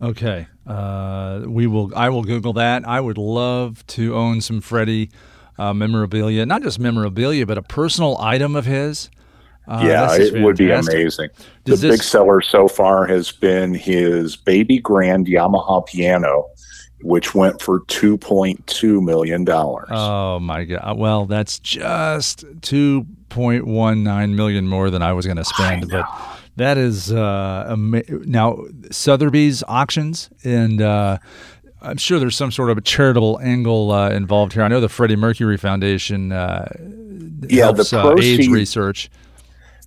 Okay, 0.01 0.47
uh, 0.67 1.43
we 1.47 1.67
will. 1.67 1.91
I 1.97 2.11
will 2.11 2.23
Google 2.23 2.53
that. 2.55 2.87
I 2.87 3.01
would 3.01 3.17
love 3.19 3.87
to 3.89 4.15
own 4.15 4.41
some 4.41 4.61
Freddie 4.61 5.11
uh, 5.59 5.73
memorabilia, 5.73 6.45
not 6.45 6.63
just 6.63 6.79
memorabilia, 6.79 7.47
but 7.47 7.57
a 7.57 7.63
personal 7.63 8.19
item 8.19 8.57
of 8.57 8.67
his. 8.67 9.11
Uh, 9.69 9.83
yeah, 9.85 10.15
it 10.15 10.43
would 10.43 10.57
be 10.57 10.71
amazing. 10.71 11.29
Does 11.65 11.81
the 11.81 11.89
this... 11.89 11.99
big 11.99 12.05
seller 12.05 12.41
so 12.41 12.69
far 12.69 13.07
has 13.07 13.33
been 13.33 13.75
his 13.75 14.37
baby 14.37 14.79
grand 14.79 15.27
Yamaha 15.27 15.85
piano, 15.87 16.49
which 17.03 17.35
went 17.35 17.61
for 17.61 17.81
two 17.89 18.17
point 18.17 18.65
two 18.67 19.03
million 19.03 19.45
dollars. 19.45 19.89
Oh 19.91 20.39
my 20.39 20.65
god! 20.65 20.97
Well, 20.99 21.27
that's 21.27 21.59
just 21.59 22.45
two 22.63 23.07
point 23.29 23.67
one 23.67 24.05
nine 24.05 24.37
million 24.37 24.69
more 24.69 24.89
than 24.91 25.03
I 25.03 25.13
was 25.13 25.27
going 25.27 25.37
to 25.39 25.45
spend, 25.45 25.91
but 25.91 26.07
that 26.57 26.79
is 26.79 27.13
uh, 27.13 27.67
ama- 27.69 28.03
now 28.09 28.65
Sotheby's 28.91 29.65
auctions, 29.67 30.31
and 30.45 30.81
uh, 30.81 31.19
I'm 31.83 31.99
sure 31.99 32.19
there's 32.19 32.37
some 32.37 32.51
sort 32.51 32.71
of 32.71 32.79
a 32.79 32.81
charitable 32.81 33.39
angle 33.43 33.93
uh, 33.93 34.11
involved 34.11 34.53
here. 34.55 34.63
I 34.63 34.69
know 34.69 34.81
the 34.81 34.89
Freddie 34.89 35.17
Mercury 35.17 35.57
Foundation 35.57 36.33
uh, 36.33 36.69
yeah, 37.49 37.65
helps 37.65 37.91
the 37.91 38.01
proceeds, 38.01 38.39
uh, 38.39 38.43
AIDS 38.43 38.49
research. 38.49 39.11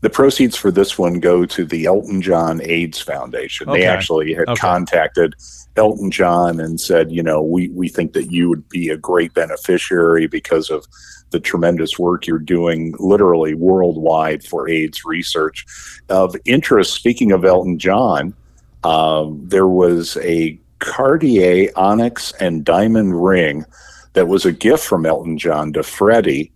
The 0.02 0.10
proceeds 0.10 0.56
for 0.56 0.72
this 0.72 0.98
one 0.98 1.20
go 1.20 1.46
to 1.46 1.66
the 1.66 1.86
Elton 1.86 2.22
John 2.22 2.62
AIDS 2.64 3.00
Foundation. 3.00 3.70
Okay. 3.70 3.82
They 3.82 3.86
actually 3.86 4.34
had 4.34 4.48
okay. 4.48 4.60
contacted 4.60 5.36
Elton 5.76 6.10
John 6.10 6.60
and 6.60 6.80
said, 6.80 7.12
you 7.12 7.22
know, 7.22 7.42
we, 7.42 7.70
we 7.70 7.90
think 7.90 8.14
that 8.14 8.32
you 8.32 8.50
would 8.50 8.68
be 8.70 8.90
a 8.90 8.98
great 8.98 9.34
beneficiary 9.34 10.28
because 10.28 10.70
of 10.70 10.86
the 11.32 11.40
tremendous 11.40 12.00
work 12.00 12.28
you're 12.28 12.40
doing 12.40 12.96
literally 12.98 13.54
worldwide 13.54 14.44
for 14.44 14.68
AIDS 14.70 15.06
research. 15.06 15.66
Of 16.10 16.36
interest, 16.46 16.94
speaking 16.94 17.32
of 17.32 17.46
Elton 17.46 17.78
John, 17.78 18.34
um, 18.84 19.42
there 19.48 19.68
was 19.68 20.18
a 20.18 20.60
Cartier 20.80 21.70
onyx 21.76 22.32
and 22.40 22.64
diamond 22.64 23.22
ring 23.22 23.66
that 24.14 24.28
was 24.28 24.46
a 24.46 24.52
gift 24.52 24.86
from 24.86 25.06
Elton 25.06 25.38
John 25.38 25.74
to 25.74 25.84
Freddie, 25.84 26.52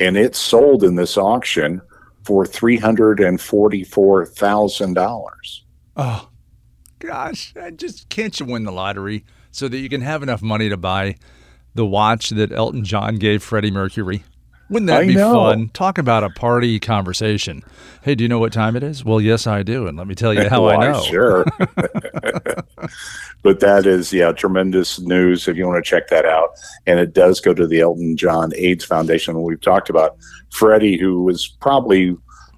and 0.00 0.16
it 0.16 0.34
sold 0.34 0.82
in 0.82 0.96
this 0.96 1.16
auction 1.16 1.80
for 2.28 2.44
three 2.44 2.76
hundred 2.76 3.20
and 3.20 3.40
forty-four 3.40 4.26
thousand 4.26 4.92
dollars. 4.92 5.64
Oh, 5.96 6.28
gosh! 6.98 7.54
I 7.58 7.70
Just 7.70 8.10
can't 8.10 8.38
you 8.38 8.44
win 8.44 8.64
the 8.64 8.70
lottery 8.70 9.24
so 9.50 9.66
that 9.66 9.78
you 9.78 9.88
can 9.88 10.02
have 10.02 10.22
enough 10.22 10.42
money 10.42 10.68
to 10.68 10.76
buy 10.76 11.16
the 11.74 11.86
watch 11.86 12.28
that 12.28 12.52
Elton 12.52 12.84
John 12.84 13.16
gave 13.16 13.42
Freddie 13.42 13.70
Mercury. 13.70 14.24
Wouldn't 14.70 14.88
that 14.88 15.00
I 15.00 15.06
be 15.06 15.14
know. 15.14 15.32
fun? 15.32 15.70
Talk 15.70 15.96
about 15.96 16.24
a 16.24 16.30
party 16.30 16.78
conversation. 16.78 17.62
Hey, 18.02 18.14
do 18.14 18.22
you 18.22 18.28
know 18.28 18.38
what 18.38 18.52
time 18.52 18.76
it 18.76 18.82
is? 18.82 19.04
Well, 19.04 19.20
yes, 19.20 19.46
I 19.46 19.62
do, 19.62 19.86
and 19.86 19.96
let 19.96 20.06
me 20.06 20.14
tell 20.14 20.34
you 20.34 20.48
how 20.48 20.66
well, 20.66 20.80
I 20.80 20.92
know. 20.92 21.02
Sure. 21.02 21.44
but 23.42 23.60
that 23.60 23.86
is, 23.86 24.12
yeah, 24.12 24.32
tremendous 24.32 24.98
news 25.00 25.48
if 25.48 25.56
you 25.56 25.66
want 25.66 25.82
to 25.82 25.88
check 25.88 26.08
that 26.08 26.26
out. 26.26 26.50
And 26.86 27.00
it 27.00 27.14
does 27.14 27.40
go 27.40 27.54
to 27.54 27.66
the 27.66 27.80
Elton 27.80 28.16
John 28.16 28.52
AIDS 28.56 28.84
Foundation. 28.84 29.42
We've 29.42 29.60
talked 29.60 29.88
about 29.88 30.18
Freddie, 30.50 30.98
who 30.98 31.22
was 31.22 31.46
probably 31.46 32.10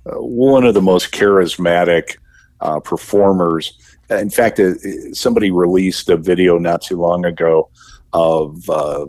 uh, 0.07 0.21
one 0.21 0.65
of 0.65 0.75
the 0.75 0.83
most 0.83 1.13
charismatic 1.13 2.17
uh, 2.61 2.81
performers. 2.81 3.79
In 4.11 4.31
fact, 4.31 4.59
uh, 4.59 4.75
somebody 5.13 5.53
released 5.53 6.09
a 6.09 6.17
video 6.17 6.59
not 6.59 6.83
too 6.83 6.97
long 6.97 7.25
ago 7.25 7.71
of 8.13 8.69
uh, 8.69 9.07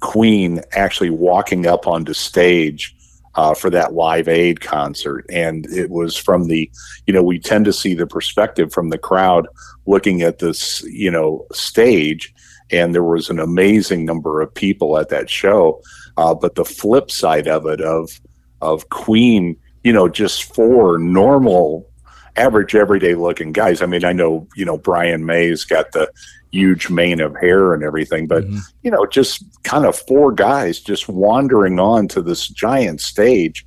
Queen 0.00 0.60
actually 0.72 1.10
walking 1.10 1.66
up 1.66 1.86
onto 1.86 2.12
stage 2.12 2.94
uh, 3.34 3.54
for 3.54 3.70
that 3.70 3.94
Live 3.94 4.28
Aid 4.28 4.60
concert. 4.60 5.24
And 5.30 5.66
it 5.66 5.90
was 5.90 6.16
from 6.16 6.48
the, 6.48 6.70
you 7.06 7.12
know, 7.12 7.22
we 7.22 7.38
tend 7.38 7.64
to 7.66 7.72
see 7.72 7.94
the 7.94 8.06
perspective 8.06 8.72
from 8.72 8.90
the 8.90 8.98
crowd 8.98 9.46
looking 9.86 10.22
at 10.22 10.38
this, 10.38 10.82
you 10.82 11.10
know, 11.10 11.46
stage. 11.52 12.34
And 12.70 12.94
there 12.94 13.04
was 13.04 13.30
an 13.30 13.38
amazing 13.38 14.04
number 14.04 14.40
of 14.40 14.52
people 14.52 14.98
at 14.98 15.08
that 15.10 15.30
show. 15.30 15.80
Uh, 16.16 16.34
but 16.34 16.56
the 16.56 16.64
flip 16.64 17.10
side 17.10 17.46
of 17.46 17.66
it, 17.66 17.80
of 17.80 18.20
of 18.60 18.88
Queen, 18.88 19.56
you 19.84 19.92
know, 19.92 20.08
just 20.08 20.52
four 20.52 20.98
normal, 20.98 21.88
average, 22.36 22.74
everyday 22.74 23.14
looking 23.14 23.52
guys. 23.52 23.82
I 23.82 23.86
mean, 23.86 24.04
I 24.04 24.12
know, 24.12 24.48
you 24.56 24.64
know, 24.64 24.76
Brian 24.76 25.24
May's 25.24 25.64
got 25.64 25.92
the 25.92 26.10
huge 26.50 26.90
mane 26.90 27.20
of 27.20 27.36
hair 27.36 27.74
and 27.74 27.82
everything, 27.82 28.26
but 28.26 28.44
mm-hmm. 28.44 28.58
you 28.82 28.90
know, 28.90 29.06
just 29.06 29.44
kind 29.64 29.84
of 29.84 29.96
four 29.96 30.32
guys 30.32 30.80
just 30.80 31.08
wandering 31.08 31.78
on 31.78 32.08
to 32.08 32.22
this 32.22 32.48
giant 32.48 33.00
stage. 33.00 33.66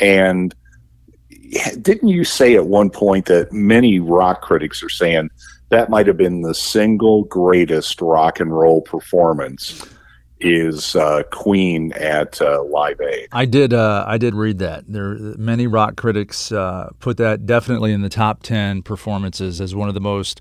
And 0.00 0.54
didn't 1.80 2.08
you 2.08 2.24
say 2.24 2.54
at 2.54 2.66
one 2.66 2.90
point 2.90 3.26
that 3.26 3.52
many 3.52 3.98
rock 3.98 4.40
critics 4.42 4.82
are 4.82 4.88
saying 4.88 5.30
that 5.68 5.90
might 5.90 6.06
have 6.06 6.16
been 6.16 6.42
the 6.42 6.54
single 6.54 7.24
greatest 7.24 8.00
rock 8.00 8.40
and 8.40 8.56
roll 8.56 8.80
performance? 8.82 9.86
Is 10.44 10.96
uh, 10.96 11.22
Queen 11.30 11.92
at 11.92 12.42
uh, 12.42 12.64
Live 12.64 13.00
Aid? 13.00 13.28
I 13.30 13.44
did. 13.44 13.72
Uh, 13.72 14.04
I 14.08 14.18
did 14.18 14.34
read 14.34 14.58
that. 14.58 14.82
There, 14.88 15.14
many 15.14 15.68
rock 15.68 15.94
critics 15.94 16.50
uh, 16.50 16.90
put 16.98 17.16
that 17.18 17.46
definitely 17.46 17.92
in 17.92 18.02
the 18.02 18.08
top 18.08 18.42
ten 18.42 18.82
performances 18.82 19.60
as 19.60 19.72
one 19.72 19.86
of 19.86 19.94
the 19.94 20.00
most 20.00 20.40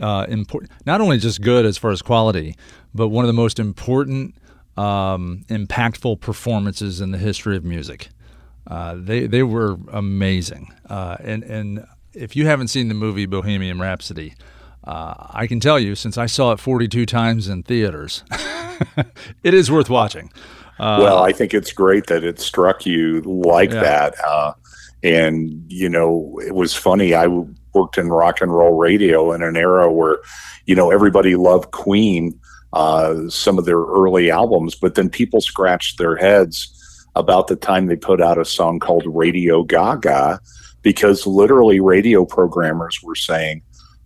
uh, 0.00 0.26
important, 0.28 0.72
not 0.84 1.00
only 1.00 1.18
just 1.18 1.40
good 1.40 1.66
as 1.66 1.78
far 1.78 1.90
as 1.90 2.02
quality, 2.02 2.56
but 2.94 3.08
one 3.08 3.24
of 3.24 3.28
the 3.28 3.34
most 3.34 3.58
important, 3.58 4.34
um, 4.76 5.44
impactful 5.48 6.20
performances 6.20 7.00
in 7.00 7.10
the 7.10 7.18
history 7.18 7.56
of 7.56 7.64
music. 7.64 8.08
Uh, 8.66 8.96
they 8.98 9.26
they 9.26 9.42
were 9.42 9.76
amazing, 9.92 10.72
uh, 10.90 11.16
and 11.20 11.44
and 11.44 11.86
if 12.12 12.34
you 12.34 12.46
haven't 12.46 12.68
seen 12.68 12.88
the 12.88 12.94
movie 12.94 13.26
Bohemian 13.26 13.78
Rhapsody, 13.78 14.34
uh, 14.84 15.14
I 15.30 15.46
can 15.46 15.60
tell 15.60 15.78
you 15.78 15.94
since 15.94 16.18
I 16.18 16.26
saw 16.26 16.52
it 16.52 16.60
42 16.60 17.06
times 17.06 17.48
in 17.48 17.62
theaters, 17.62 18.24
it 19.42 19.54
is 19.54 19.70
worth 19.70 19.88
watching. 19.88 20.32
Uh, 20.78 20.98
well, 21.00 21.22
I 21.22 21.32
think 21.32 21.54
it's 21.54 21.72
great 21.72 22.06
that 22.06 22.24
it 22.24 22.40
struck 22.40 22.84
you 22.84 23.20
like 23.22 23.70
yeah. 23.70 23.80
that. 23.80 24.14
Uh, 24.24 24.52
and 25.02 25.64
you 25.68 25.88
know, 25.88 26.40
it 26.44 26.54
was 26.54 26.74
funny. 26.74 27.14
I 27.14 27.26
worked 27.76 27.98
in 27.98 28.08
rock 28.08 28.40
and 28.40 28.52
roll 28.52 28.76
radio 28.76 29.32
in 29.32 29.42
an 29.42 29.56
era 29.56 29.92
where, 29.92 30.18
you 30.64 30.74
know, 30.74 30.90
everybody 30.90 31.36
loved 31.36 31.70
Queen, 31.70 32.38
uh, 32.72 33.28
some 33.28 33.58
of 33.58 33.64
their 33.64 33.78
early 33.78 34.30
albums, 34.30 34.74
but 34.74 34.94
then 34.94 35.08
people 35.08 35.40
scratched 35.40 35.98
their 35.98 36.16
heads 36.16 36.72
about 37.14 37.46
the 37.46 37.56
time 37.56 37.86
they 37.86 37.96
put 37.96 38.20
out 38.20 38.38
a 38.38 38.44
song 38.44 38.78
called 38.78 39.04
Radio 39.06 39.62
Gaga 39.62 40.40
because 40.82 41.26
literally 41.26 41.80
radio 41.80 42.24
programmers 42.24 43.00
were 43.02 43.14
saying, 43.14 43.62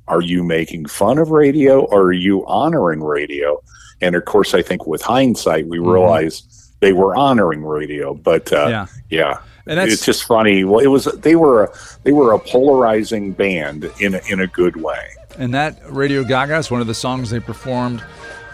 Are 0.09 0.23
you 0.23 0.43
making 0.43 0.87
fun 0.87 1.19
of 1.19 1.31
radio 1.31 1.81
or 1.81 2.03
are 2.03 2.13
you 2.13 2.47
honoring 2.47 3.03
radio? 3.03 3.63
And 4.01 4.15
of 4.15 4.25
course, 4.25 4.55
I 4.55 4.63
think 4.63 4.87
with 4.87 5.03
hindsight, 5.03 5.67
we 5.67 5.79
mm-hmm. 5.79 5.91
realized 5.91 6.51
they 6.81 6.93
were 6.93 7.15
honoring 7.15 7.65
radio. 7.65 8.15
But 8.15 8.53
uh, 8.53 8.69
yeah. 8.69 8.87
yeah. 9.11 9.41
And 9.71 9.79
that's, 9.79 9.93
it's 9.93 10.05
just 10.05 10.25
funny. 10.25 10.65
Well, 10.65 10.81
it 10.81 10.89
was 10.89 11.05
they 11.05 11.37
were 11.37 11.65
a, 11.65 11.73
they 12.03 12.11
were 12.11 12.33
a 12.33 12.41
polarizing 12.41 13.31
band 13.31 13.89
in 14.01 14.17
a, 14.17 14.21
in 14.29 14.41
a 14.41 14.49
good 14.49 14.75
way. 14.75 15.11
And 15.39 15.55
that 15.55 15.79
Radio 15.89 16.25
Gaga 16.25 16.57
is 16.57 16.73
one 16.73 16.81
of 16.81 16.89
the 16.89 16.95
songs 16.95 17.31
they 17.31 17.39
performed 17.39 18.03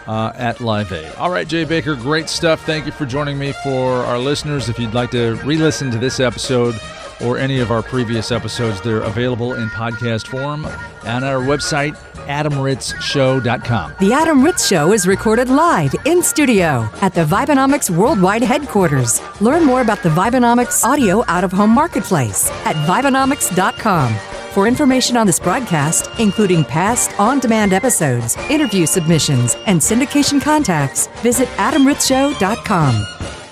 uh, 0.05 0.31
at 0.35 0.61
Live 0.61 0.91
Aid. 0.91 1.11
All 1.15 1.31
right, 1.31 1.47
Jay 1.47 1.63
Baker, 1.63 1.95
great 1.95 2.29
stuff. 2.29 2.63
Thank 2.67 2.85
you 2.85 2.91
for 2.91 3.07
joining 3.07 3.39
me. 3.39 3.51
For 3.63 3.93
our 4.05 4.19
listeners, 4.19 4.69
if 4.69 4.77
you'd 4.77 4.93
like 4.93 5.09
to 5.11 5.33
re-listen 5.43 5.89
to 5.89 5.97
this 5.97 6.19
episode 6.19 6.79
or 7.21 7.37
any 7.37 7.59
of 7.59 7.71
our 7.71 7.81
previous 7.81 8.31
episodes. 8.31 8.81
They're 8.81 9.01
available 9.01 9.53
in 9.55 9.69
podcast 9.69 10.27
form 10.27 10.65
and 11.05 11.23
our 11.23 11.41
website, 11.41 11.95
adamritzshow.com. 12.27 13.95
The 13.99 14.13
Adam 14.13 14.43
Ritz 14.43 14.67
Show 14.67 14.91
is 14.93 15.07
recorded 15.07 15.49
live 15.49 15.95
in 16.05 16.21
studio 16.21 16.89
at 17.01 17.13
the 17.13 17.23
Vibenomics 17.25 17.89
Worldwide 17.89 18.43
headquarters. 18.43 19.21
Learn 19.41 19.63
more 19.63 19.81
about 19.81 20.03
the 20.03 20.09
Vibenomics 20.09 20.83
audio 20.83 21.23
out 21.27 21.43
of 21.43 21.51
home 21.51 21.71
marketplace 21.71 22.49
at 22.65 22.75
Vibenomics.com. 22.87 24.13
For 24.51 24.67
information 24.67 25.15
on 25.17 25.27
this 25.27 25.39
broadcast, 25.39 26.09
including 26.19 26.63
past 26.65 27.17
on 27.19 27.39
demand 27.39 27.73
episodes, 27.73 28.35
interview 28.49 28.87
submissions, 28.87 29.55
and 29.67 29.79
syndication 29.79 30.41
contacts, 30.41 31.07
visit 31.21 31.47
AdamRitzShow.com. 31.57 33.46